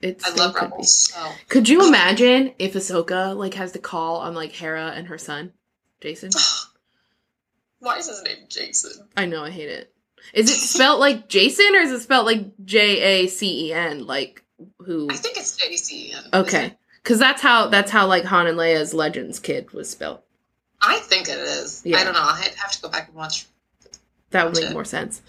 [0.00, 0.94] It's I love could Rebels.
[0.94, 1.32] So.
[1.48, 5.52] Could you imagine if Ahsoka like has the call on like Hera and her son,
[6.00, 6.30] Jason?
[7.80, 9.08] why is his name Jason?
[9.16, 9.92] I know, I hate it.
[10.32, 14.06] Is it spelled like Jason or is it spelled like J A C E N?
[14.06, 14.44] Like
[14.78, 15.08] who?
[15.10, 16.14] I think it's JC.
[16.32, 20.20] Okay, because that's how that's how like Han and Leia's Legends kid was spelled.
[20.80, 21.82] I think it is.
[21.84, 21.98] Yeah.
[21.98, 22.20] I don't know.
[22.20, 23.46] I have to go back and watch.
[24.30, 24.74] That would make Gotcha.
[24.74, 25.22] more sense.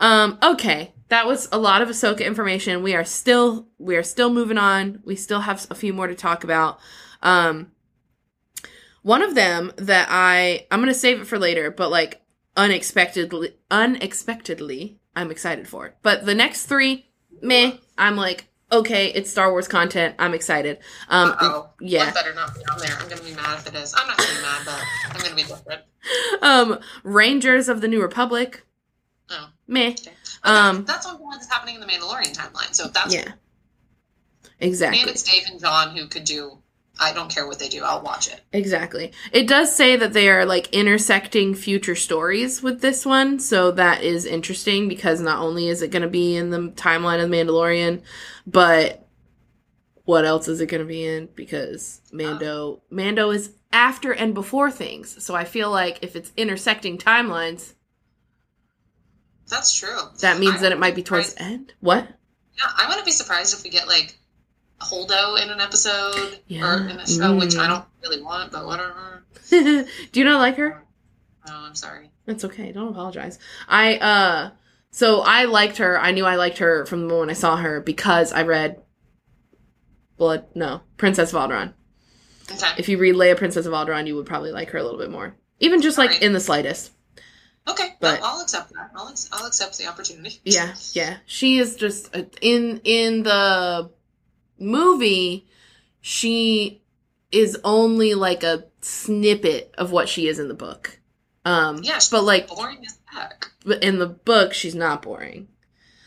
[0.00, 2.82] Um, okay, that was a lot of Ahsoka information.
[2.82, 5.02] We are still we are still moving on.
[5.04, 6.78] We still have a few more to talk about.
[7.22, 7.72] Um,
[9.02, 12.20] one of them that I I'm gonna save it for later, but like
[12.56, 15.96] unexpectedly unexpectedly I'm excited for it.
[16.02, 17.06] But the next three,
[17.42, 17.72] meh.
[17.98, 20.14] I'm like okay, it's Star Wars content.
[20.18, 20.78] I'm excited.
[21.08, 22.06] Um, oh, yeah.
[22.06, 22.96] That better not be on there.
[23.00, 23.94] I'm gonna be mad if it is.
[23.96, 25.82] I'm not gonna be mad, but I'm gonna be different.
[26.42, 28.64] um, Rangers of the New Republic,
[29.30, 29.90] Oh, meh.
[29.90, 30.12] okay.
[30.42, 32.74] Um, that's one that's happening in the Mandalorian timeline.
[32.74, 33.32] So that's Yeah,
[34.60, 35.00] exactly.
[35.00, 36.58] and it's Dave and John who could do.
[37.02, 37.82] I don't care what they do.
[37.82, 38.40] I'll watch it.
[38.52, 39.12] Exactly.
[39.32, 44.02] It does say that they are like intersecting future stories with this one, so that
[44.02, 47.36] is interesting because not only is it going to be in the timeline of the
[47.36, 48.02] Mandalorian,
[48.46, 49.06] but
[50.04, 51.28] what else is it going to be in?
[51.34, 52.80] Because Mando uh.
[52.90, 57.74] Mando is after and before things, so I feel like if it's intersecting timelines,
[59.48, 59.98] That's true.
[60.20, 61.74] that means I that it might be towards surprised- the end.
[61.80, 62.08] What?
[62.58, 64.16] Yeah, I wouldn't be surprised if we get like
[64.80, 66.64] Holdo in an episode Yeah.
[66.64, 67.68] or in a show, which I Mm.
[67.68, 69.24] don't really want, but whatever.
[69.50, 70.84] Do you not like her?
[71.48, 72.10] Oh, I'm sorry.
[72.26, 72.72] It's okay.
[72.72, 73.38] Don't apologize.
[73.68, 74.50] I uh
[74.90, 75.98] so I liked her.
[76.00, 78.80] I knew I liked her from the moment I saw her because I read
[80.16, 81.72] Blood no, Princess of Alderaan.
[82.50, 82.68] Okay.
[82.78, 85.10] If you read Leia Princess of Alderaan, you would probably like her a little bit
[85.10, 85.34] more.
[85.60, 86.22] Even just like Alright.
[86.22, 86.90] in the slightest.
[87.68, 88.90] Okay, But- well, I'll accept that.
[88.96, 90.40] I'll, I'll accept the opportunity.
[90.44, 91.18] Yeah, yeah.
[91.26, 93.90] She is just uh, in in the
[94.60, 95.46] movie
[96.00, 96.82] she
[97.32, 100.98] is only like a snippet of what she is in the book.
[101.44, 103.50] Um, Yeah, but like boring as heck.
[103.64, 105.48] but in the book, she's not boring.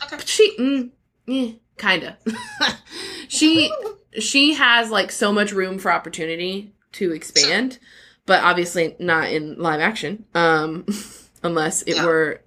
[0.03, 0.17] Okay.
[0.17, 0.89] But she, mm,
[1.27, 2.17] eh, kinda.
[3.27, 3.71] she
[4.19, 7.79] she has like so much room for opportunity to expand,
[8.25, 10.25] but obviously not in live action.
[10.35, 10.85] Um,
[11.43, 12.05] unless it Yeah.
[12.05, 12.41] were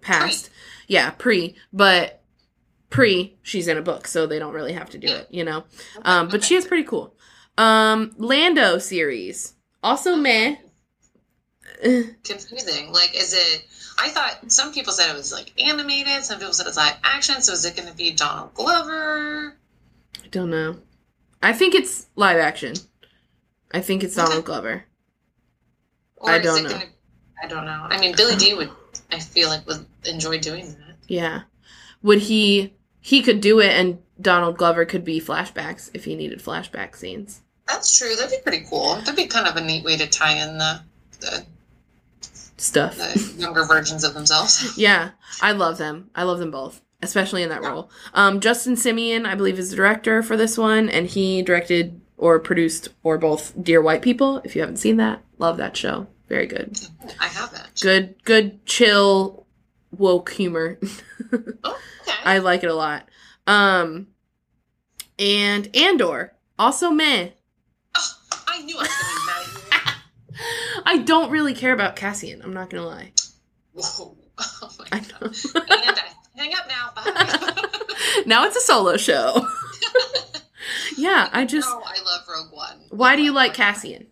[0.00, 0.50] past,
[0.88, 1.54] yeah, pre.
[1.72, 2.19] But
[2.90, 5.64] pre, she's in a book, so they don't really have to do it, you know.
[6.02, 7.14] Um, but she is pretty cool.
[7.56, 10.56] Um, Lando series also meh.
[11.82, 12.92] Eh, confusing.
[12.92, 13.64] Like, is it?
[13.98, 16.24] I thought some people said it was like animated.
[16.24, 17.42] Some people said it's live action.
[17.42, 19.56] So is it going to be Donald Glover?
[20.22, 20.78] I don't know.
[21.42, 22.74] I think it's live action.
[23.72, 24.84] I think it's Donald Glover.
[26.16, 26.70] Or I is don't it know.
[26.70, 26.84] Gonna,
[27.42, 27.86] I don't know.
[27.88, 28.70] I mean, Billy Dee would.
[29.12, 30.96] I feel like would enjoy doing that.
[31.08, 31.42] Yeah.
[32.02, 36.40] Would he he could do it and Donald Glover could be flashbacks if he needed
[36.40, 37.40] flashback scenes.
[37.66, 38.14] That's true.
[38.16, 38.96] That'd be pretty cool.
[38.96, 40.80] That'd be kind of a neat way to tie in the
[41.20, 41.44] the,
[42.56, 42.96] Stuff.
[42.98, 44.74] the younger versions of themselves.
[44.78, 45.10] Yeah.
[45.40, 46.10] I love them.
[46.14, 47.90] I love them both, especially in that role.
[48.12, 52.38] Um Justin Simien, I believe is the director for this one and he directed or
[52.38, 54.42] produced or both Dear White People.
[54.44, 56.06] If you haven't seen that, love that show.
[56.28, 56.78] Very good.
[57.18, 57.80] I haven't.
[57.80, 59.46] Good good chill
[59.90, 60.78] woke humor.
[60.82, 62.18] Oh, okay.
[62.24, 63.08] I like it a lot.
[63.46, 64.08] Um
[65.18, 67.30] and Andor, also meh.
[67.96, 68.14] oh,
[68.48, 70.80] I knew I was going mad at you.
[70.86, 73.12] I don't really care about Cassian, I'm not gonna lie.
[73.72, 74.16] Whoa.
[74.62, 75.22] Oh my I god.
[75.54, 76.92] And I hang up now.
[76.96, 78.22] Bye.
[78.24, 79.46] now it's a solo show.
[80.96, 82.80] yeah, I just No, I love Rogue One.
[82.88, 84.06] why do you like Cassian?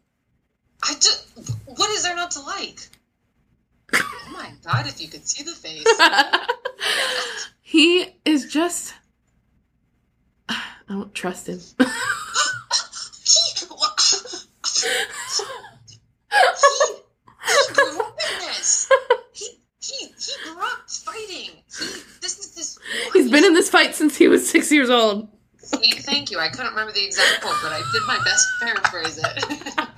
[0.85, 1.25] I just.
[1.65, 2.91] What is there not to like?
[4.39, 4.87] Oh my god!
[4.87, 5.85] If you could see the face.
[7.61, 8.95] he is just
[10.49, 11.59] I don't trust him.
[11.79, 11.85] he,
[13.25, 13.41] he,
[17.47, 18.89] he grew up in this.
[19.33, 21.51] He he he grew up fighting.
[21.77, 21.85] He
[22.21, 22.79] this is this.
[23.13, 25.29] He's been in this fight since he was six years old.
[25.59, 26.39] See, thank you.
[26.39, 29.95] I couldn't remember the exact quote, but I did my best to paraphrase it.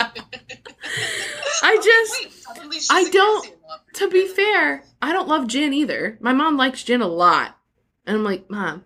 [1.62, 3.52] I just Wait, I don't-
[3.94, 6.16] to be fair, I don't love Jyn either.
[6.20, 7.56] My mom likes Jyn a lot.
[8.06, 8.84] And I'm like, Mom,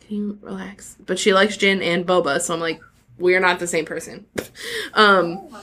[0.00, 0.96] can you relax?
[1.04, 2.80] But she likes Jyn and Boba, so I'm like,
[3.18, 4.26] we're not the same person.
[4.94, 5.62] um Oh.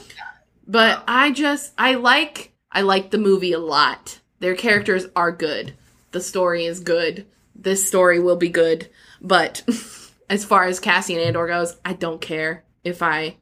[0.66, 4.20] But I just I like I like the movie a lot.
[4.40, 5.74] Their characters are good.
[6.12, 7.26] The story is good.
[7.54, 8.88] This story will be good.
[9.20, 9.62] But
[10.30, 13.36] as far as Cassian Andor goes, I don't care if I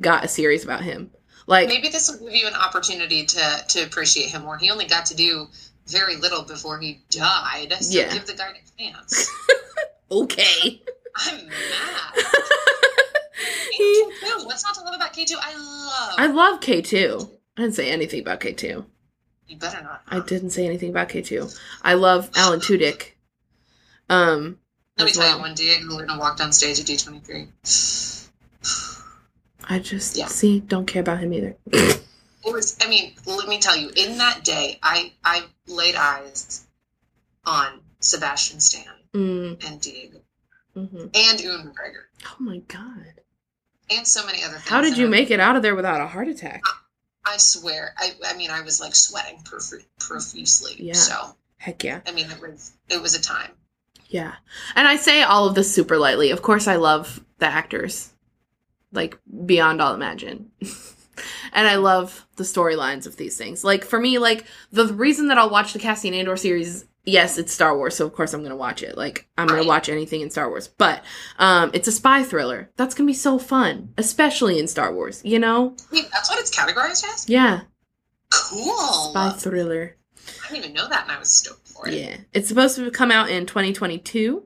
[0.00, 1.10] got a series about him.
[1.46, 4.56] Like Maybe this will give you an opportunity to to appreciate him more.
[4.58, 5.46] He only got to do
[5.86, 7.72] very little before he died.
[7.80, 8.12] So Yeah.
[8.12, 9.30] give the guy a chance.
[10.10, 10.82] okay.
[11.16, 12.14] I'm mad.
[13.72, 15.34] he K2, What's not to love about K2?
[15.40, 16.14] I love.
[16.18, 17.30] I love K2.
[17.56, 18.84] I didn't say anything about K2.
[19.46, 20.02] you better not.
[20.08, 21.56] I didn't say anything about K2.
[21.82, 23.12] I love Alan Tudyk.
[24.10, 24.58] Um
[24.98, 25.36] Let me tell well.
[25.36, 27.48] you, when Diego Luna walked on stage at D23,
[29.68, 30.26] I just Yeah.
[30.26, 31.56] see don't care about him either.
[31.72, 32.00] it
[32.44, 32.76] was.
[32.80, 36.66] I mean, let me tell you, in that day, I I laid eyes
[37.44, 40.18] on Sebastian Stan mm, and Diego
[40.76, 41.10] mhm.
[41.14, 43.14] and Ewan McGregor Oh my god.
[43.90, 44.68] and so many other things.
[44.68, 46.62] How did you are- make it out of there without a heart attack?
[47.24, 47.92] I swear.
[47.98, 50.76] I I mean, I was like sweating prof- profusely.
[50.78, 50.92] Yeah.
[50.94, 52.00] So Heck yeah.
[52.06, 53.50] I mean, it was it was a time.
[54.08, 54.34] Yeah.
[54.76, 56.30] And I say all of this super lightly.
[56.30, 58.12] Of course I love the actors.
[58.96, 60.50] Like beyond all imagine.
[61.52, 63.64] and I love the storylines of these things.
[63.64, 67.52] Like for me, like the reason that I'll watch the Cassian Andor series, yes, it's
[67.52, 68.96] Star Wars, so of course I'm gonna watch it.
[68.96, 70.68] Like I'm gonna watch anything in Star Wars.
[70.68, 71.04] But
[71.38, 72.70] um it's a spy thriller.
[72.76, 73.92] That's gonna be so fun.
[73.96, 75.76] Especially in Star Wars, you know?
[75.92, 77.28] Wait, that's what it's categorized as.
[77.28, 77.62] Yeah.
[78.30, 79.10] Cool.
[79.10, 79.95] Spy thriller.
[80.44, 81.94] I didn't even know that, and I was stoked for it.
[81.94, 84.42] Yeah, it's supposed to come out in 2022.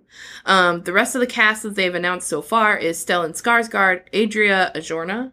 [0.47, 4.73] Um, the rest of the cast that they've announced so far is Stellan Skarsgård, Adria
[4.75, 5.33] Arjona,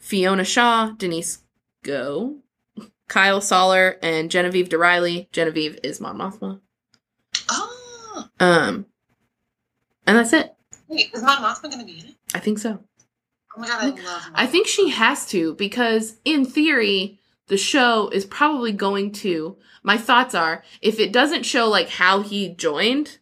[0.00, 1.38] Fiona Shaw, Denise
[1.82, 2.32] Gough,
[3.08, 5.28] Kyle Soller, and Genevieve O'Reilly.
[5.32, 6.60] Genevieve is Mon Mothma.
[7.50, 8.86] Oh, Um,
[10.06, 10.54] and that's it.
[10.88, 12.14] wait, is Mon Mothma going to be in it?
[12.34, 12.78] I think so.
[13.56, 13.96] Oh my god, I love.
[14.02, 19.56] Mon I think she has to because, in theory, the show is probably going to.
[19.82, 23.18] My thoughts are if it doesn't show like how he joined,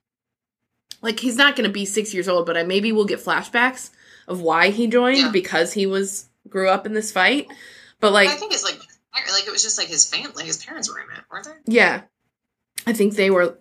[1.01, 3.91] like he's not going to be six years old, but I maybe we'll get flashbacks
[4.29, 5.31] of why he joined Yeah.
[5.31, 7.49] because he was grew up in this fight.
[8.01, 8.79] But like, I think it's like
[9.15, 11.73] like it was just like his family, his parents were in it, weren't they?
[11.75, 12.03] yeah,
[12.87, 13.59] I think they were.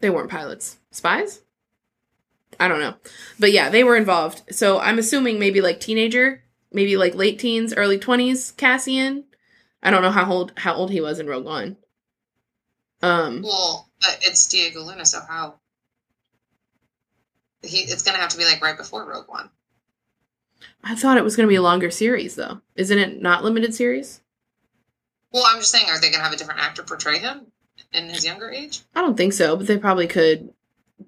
[0.00, 1.40] They weren't pilots, spies.
[2.60, 2.94] I don't know.
[3.38, 4.42] But yeah, they were involved.
[4.54, 6.42] So I'm assuming maybe like teenager,
[6.72, 9.24] maybe like late teens, early 20s Cassian.
[9.82, 11.76] I don't know how old how old he was in Rogue One.
[13.02, 15.60] Um Well, but it's Diego Luna, so how?
[17.62, 19.50] He, it's gonna have to be like right before Rogue One.
[20.82, 22.60] I thought it was going to be a longer series though.
[22.74, 24.20] Isn't it not limited series?
[25.32, 27.46] Well, I'm just saying, are they gonna have a different actor portray him
[27.92, 28.80] in his younger age?
[28.94, 30.50] I don't think so, but they probably could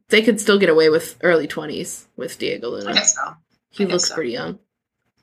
[0.09, 2.91] they could still get away with early 20s with Diego Luna.
[2.91, 3.35] I guess so.
[3.71, 4.15] He guess looks so.
[4.15, 4.59] pretty young.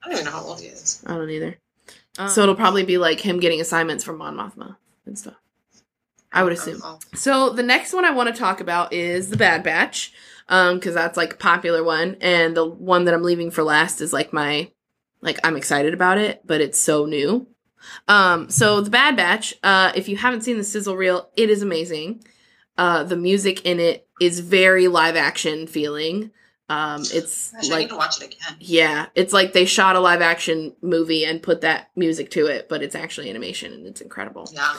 [0.04, 1.04] I don't even know how old he is.
[1.06, 1.58] I don't either.
[2.30, 5.36] so it'll probably be like him getting assignments from Mon Mothma and stuff.
[6.32, 6.82] I would assume.
[6.84, 10.14] Oh, So the next one I want to talk about is the Bad Batch,
[10.50, 14.02] um, because that's like a popular one, and the one that I'm leaving for last
[14.02, 14.72] is like my,
[15.22, 17.48] like I'm excited about it, but it's so new.
[18.08, 21.62] Um, so the Bad Batch, uh, if you haven't seen the sizzle reel, it is
[21.62, 22.24] amazing.
[22.78, 26.32] Uh, the music in it is very live action feeling.
[26.70, 28.57] Um, it's Gosh, I like watch it again.
[28.59, 32.68] yeah, it's like they shot a live action movie and put that music to it,
[32.68, 34.49] but it's actually animation and it's incredible.
[34.53, 34.76] Yeah.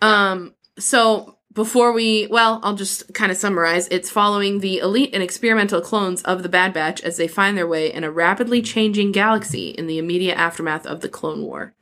[0.00, 3.88] Um, so before we, well, I'll just kind of summarize.
[3.88, 7.66] It's following the elite and experimental clones of the Bad Batch as they find their
[7.66, 11.74] way in a rapidly changing galaxy in the immediate aftermath of the Clone War.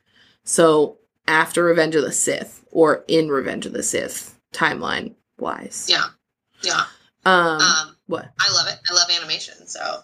[0.45, 0.97] So
[1.29, 5.89] after Revenge of the Sith, or in Revenge of the Sith timeline wise.
[5.91, 6.05] Yeah.
[6.63, 6.85] Yeah.
[7.27, 8.31] Um, Um, what?
[8.39, 8.79] I love it.
[8.89, 10.01] I love animation, so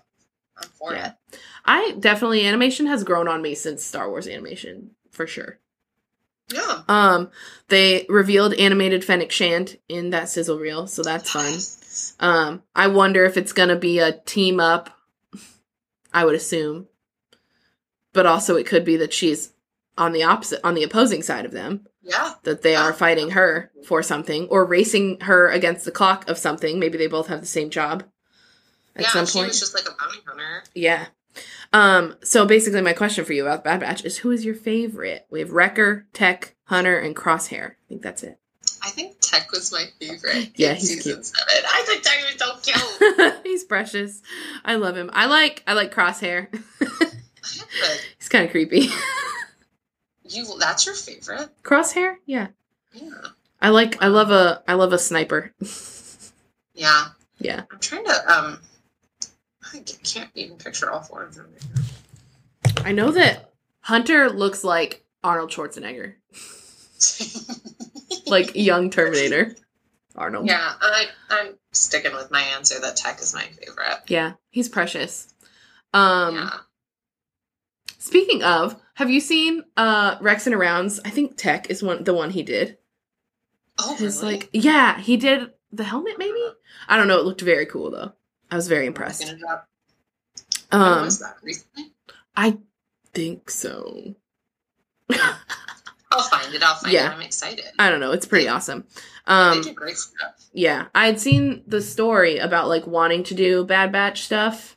[0.57, 1.13] I'm for Yeah.
[1.31, 1.39] it.
[1.65, 5.59] I definitely animation has grown on me since Star Wars animation for sure.
[6.53, 6.83] Yeah.
[6.89, 7.31] Um,
[7.69, 11.59] they revealed animated Fennec Shand in that sizzle reel, so that's fun.
[12.21, 14.91] Um, I wonder if it's gonna be a team up.
[16.13, 16.89] I would assume,
[18.13, 19.53] but also it could be that she's
[19.97, 21.87] on the opposite, on the opposing side of them.
[22.03, 22.35] Yeah.
[22.43, 26.79] That they are fighting her for something or racing her against the clock of something.
[26.79, 28.05] Maybe they both have the same job
[28.97, 29.09] at yeah.
[29.09, 29.49] some she point.
[29.49, 30.65] was just like a bounty hunter.
[30.75, 31.07] Yeah.
[31.73, 35.27] Um, so basically my question for you about Bad Batch is who is your favorite?
[35.31, 37.71] We have Wrecker, Tech, Hunter, and Crosshair.
[37.71, 38.39] I think that's it.
[38.85, 40.51] I think Tech was my favorite.
[40.57, 41.27] Yeah, he's season cute.
[41.27, 41.65] seven.
[41.71, 43.35] I think Tech was so cute.
[43.45, 44.23] He's precious.
[44.65, 45.11] I love him.
[45.13, 46.49] I like I like Crosshair.
[48.19, 48.89] He's kind of creepy.
[50.35, 51.49] You, that's your favorite?
[51.63, 52.17] Crosshair?
[52.27, 52.49] Yeah.
[52.93, 53.11] Yeah.
[53.61, 55.53] I like I love a I love a sniper.
[56.75, 57.09] Yeah.
[57.39, 57.63] yeah.
[57.71, 58.59] I'm trying to um.
[59.75, 61.49] I can't even picture all four of them.
[62.83, 66.15] I know that Hunter looks like Arnold Schwarzenegger.
[68.27, 69.55] Like young Terminator.
[70.17, 70.47] Arnold.
[70.47, 73.99] yeah, I I'm sticking with my answer that Tech is my favorite.
[74.09, 75.33] Yeah, he's precious.
[75.93, 76.51] Um yeah.
[78.03, 81.01] Speaking of, have you seen uh Rex and Arounds?
[81.05, 82.79] I think Tech is one the one he did.
[83.79, 84.35] Oh, His really?
[84.35, 86.43] like yeah, he did the helmet maybe?
[86.89, 88.13] I don't know, it looked very cool though.
[88.51, 89.25] I was very impressed.
[89.25, 89.69] gonna drop.
[90.71, 91.09] When Um?
[92.37, 92.59] I
[93.15, 94.15] think so.
[96.11, 96.63] I'll find it.
[96.63, 97.11] I'll find Yeah.
[97.11, 97.15] it.
[97.15, 97.65] I'm excited.
[97.79, 98.85] I don't know, it's pretty awesome.
[99.27, 100.35] they Um do great stuff.
[100.53, 104.77] yeah, I had seen the story about like wanting to do Bad Batch stuff.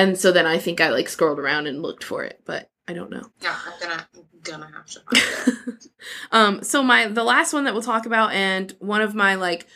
[0.00, 2.92] And so then I think I like scrolled around and looked for it, but I
[2.94, 3.26] don't know.
[3.42, 5.86] Yeah, I'm gonna I'm gonna have to find it.
[6.32, 9.66] um so my the last one that we'll talk about and one of my like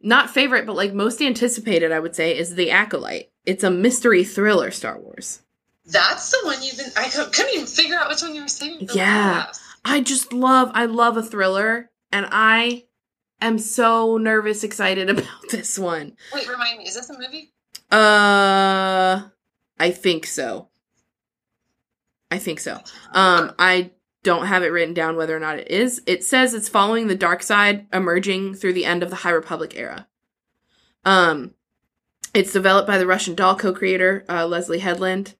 [0.00, 3.30] not favorite but like most anticipated I would say is The Acolyte.
[3.44, 5.42] It's a mystery thriller Star Wars.
[5.84, 6.90] That's the one you've been.
[6.96, 8.88] I couldn't even figure out which one you were saying.
[8.94, 9.52] Yeah.
[9.84, 12.84] I just love I love a thriller and I
[13.40, 16.16] am so nervous excited about this one.
[16.32, 16.84] Wait, remind me.
[16.86, 17.52] Is this a movie?
[17.90, 19.28] Uh
[19.78, 20.68] I think so.
[22.30, 22.80] I think so.
[23.12, 23.90] Um I
[24.22, 26.02] don't have it written down whether or not it is.
[26.06, 29.74] It says it's following the dark side emerging through the end of the High Republic
[29.76, 30.06] era.
[31.04, 31.54] Um
[32.34, 35.34] it's developed by the Russian doll co-creator uh, Leslie Headland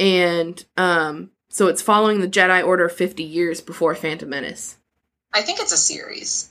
[0.00, 4.76] and um so it's following the Jedi Order 50 years before Phantom Menace.
[5.32, 6.50] I think it's a series.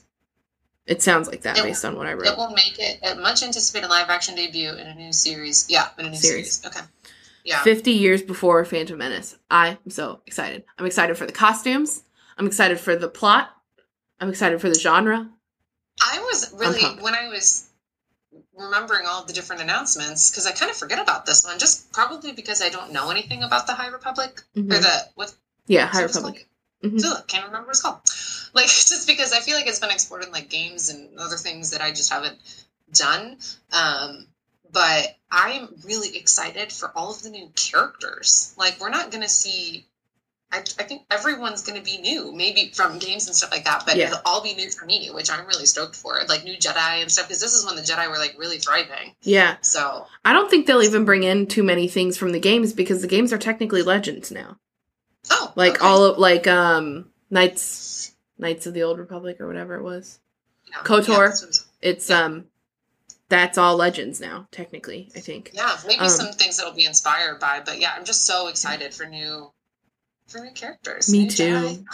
[0.86, 2.32] It sounds like that It- based on what I read.
[2.32, 5.66] It will make it a much anticipated live action debut in a new series.
[5.68, 6.54] Yeah, in a new Series.
[6.60, 6.66] series.
[6.76, 6.86] Okay.
[7.48, 7.62] Yeah.
[7.62, 9.34] 50 years before Phantom Menace.
[9.50, 10.64] I'm so excited.
[10.78, 12.02] I'm excited for the costumes.
[12.36, 13.48] I'm excited for the plot.
[14.20, 15.30] I'm excited for the genre.
[16.02, 17.70] I was really when I was
[18.54, 22.32] remembering all the different announcements because I kind of forget about this one, just probably
[22.32, 24.68] because I don't know anything about the High Republic or Mhm.
[24.82, 25.32] the what
[25.68, 26.48] Yeah, High Republic.
[26.84, 27.02] Mhm.
[27.04, 28.00] Ugh, can't remember what it's called.
[28.54, 31.70] Like just because I feel like it's been explored in like games and other things
[31.70, 32.38] that I just haven't
[32.92, 33.38] done.
[33.72, 34.26] Um,
[34.72, 38.54] but I'm really excited for all of the new characters.
[38.58, 39.86] Like we're not gonna see
[40.50, 43.82] I, I think everyone's going to be new, maybe from games and stuff like that,
[43.84, 44.06] but Yeah.
[44.06, 46.18] it'll all be new for me, which I'm really stoked for.
[46.26, 49.14] Like new Jedi and stuff, because this is when the Jedi were like really thriving.
[49.20, 49.56] Yeah.
[49.60, 53.02] So, I don't think they'll even bring in too many things from the games because
[53.02, 54.56] the games are technically legends now.
[55.30, 55.86] oh, Like okay.
[55.86, 60.18] all of like um Knights Knights of the Old Republic or whatever it was.
[60.70, 60.78] Yeah.
[60.78, 61.42] KOTOR.
[61.42, 62.46] Yeah, It's um
[63.28, 65.50] that's all legends now, technically, I think.
[65.52, 68.94] yeah, maybe Um, some things that'll be inspired by, but yeah, I'm just so excited
[68.94, 69.52] for new
[70.28, 71.10] for new characters.
[71.10, 71.84] Me new too.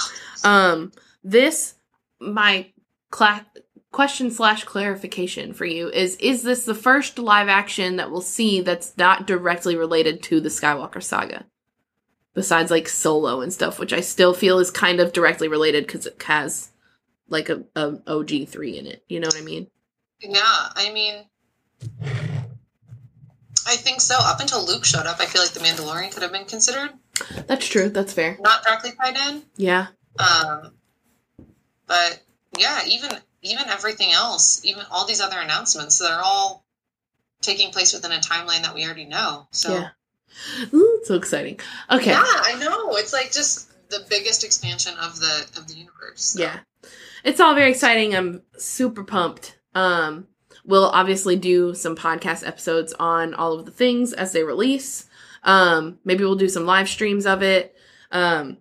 [0.45, 1.75] Um this
[2.21, 2.67] my
[3.11, 3.47] cla-
[3.93, 8.61] question slash clarification for you is is this the first live action that we'll see
[8.61, 11.47] that's not directly related to the Skywalker saga?
[12.35, 16.07] Besides like Solo and stuff, which I still feel is kind of directly related because
[16.07, 16.71] it has
[17.29, 19.05] like a, a OG three in it.
[19.09, 19.69] You know what I mean?
[20.21, 21.25] Yeah, I mean,
[23.67, 24.17] I think so.
[24.19, 26.91] Up until Luke showed up, I feel like the Mandalorian could have been considered
[27.47, 27.89] That's true.
[27.89, 28.37] That's fair.
[28.41, 29.43] not directly tied in.
[29.57, 29.89] Yeah.
[30.19, 30.73] Um,
[31.87, 32.23] but
[32.59, 33.11] yeah, even
[33.43, 36.65] even everything else, even all these other announcements, they're all
[37.43, 39.47] taking place within a timeline that we already know.
[39.51, 39.89] So Yeah.
[40.73, 41.61] Ooh, so exciting.
[41.91, 42.11] Okay.
[42.11, 42.97] yeah, I know.
[42.97, 46.23] It's like just the biggest expansion of the of the universe.
[46.23, 46.41] so.
[46.43, 46.61] Yeah.
[47.23, 48.15] It's all very exciting.
[48.15, 49.59] I'm super pumped.
[49.75, 50.29] Um
[50.65, 55.07] we'll obviously do some podcast episodes on all of the things as they release.
[55.43, 57.75] Um maybe we'll do some live streams of it.
[58.11, 58.59] Um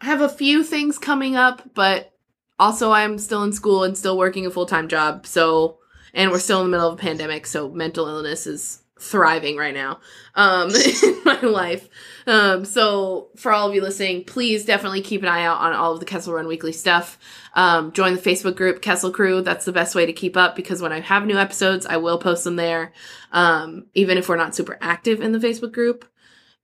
[0.00, 2.12] I have a few things coming up, but
[2.58, 5.26] also I'm still in school and still working a full-time job.
[5.26, 5.78] So
[6.14, 9.72] and we're still in the middle of a pandemic, so mental illness is thriving right
[9.72, 9.98] now
[10.34, 10.70] um
[11.02, 11.88] in my life.
[12.26, 15.94] Um, so for all of you listening, please definitely keep an eye out on all
[15.94, 17.18] of the Kessel Run Weekly stuff.
[17.54, 19.40] Um, join the Facebook group Kessel Crew.
[19.40, 22.18] That's the best way to keep up because when I have new episodes, I will
[22.18, 22.92] post them there.
[23.32, 26.04] Um, even if we're not super active in the Facebook group.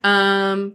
[0.05, 0.75] Um,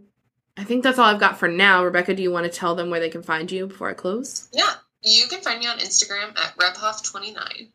[0.58, 1.84] I think that's all I've got for now.
[1.86, 4.50] Rebecca, do you want to tell them where they can find you before I close?
[4.52, 4.74] Yeah.
[5.04, 7.70] You can find me on Instagram at rebhoff29.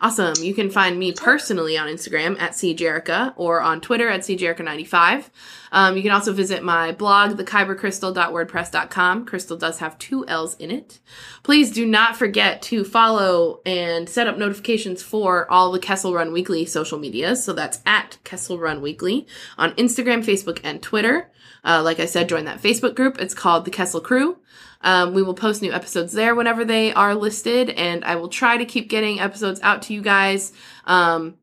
[0.00, 0.34] Awesome.
[0.42, 5.28] You can find me personally on Instagram at cjerica or on Twitter at cjerica95.
[5.70, 9.26] Um, you can also visit my blog, thekybercrystal.wordpress.com.
[9.26, 10.98] Crystal does have two L's in it.
[11.42, 16.32] Please do not forget to follow and set up notifications for all the Kessel Run
[16.32, 17.44] Weekly social medias.
[17.44, 19.26] So that's at Kessel Run Weekly
[19.56, 21.30] on Instagram, Facebook, and Twitter.
[21.64, 23.20] Uh, like I said, join that Facebook group.
[23.20, 24.38] It's called the Kessel Crew.
[24.80, 28.56] Um, we will post new episodes there whenever they are listed, and I will try
[28.56, 30.52] to keep getting episodes out to you guys.
[30.84, 31.36] Um,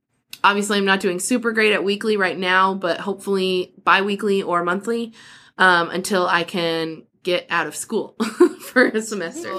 [0.44, 4.64] obviously, I'm not doing super great at weekly right now, but hopefully bi weekly or
[4.64, 5.14] monthly
[5.58, 8.16] um, until I can get out of school
[8.62, 9.52] for a semester.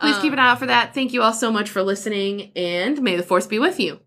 [0.00, 0.94] Please keep an eye out for that.
[0.94, 4.00] Thank you all so much for listening, and may the force be with you.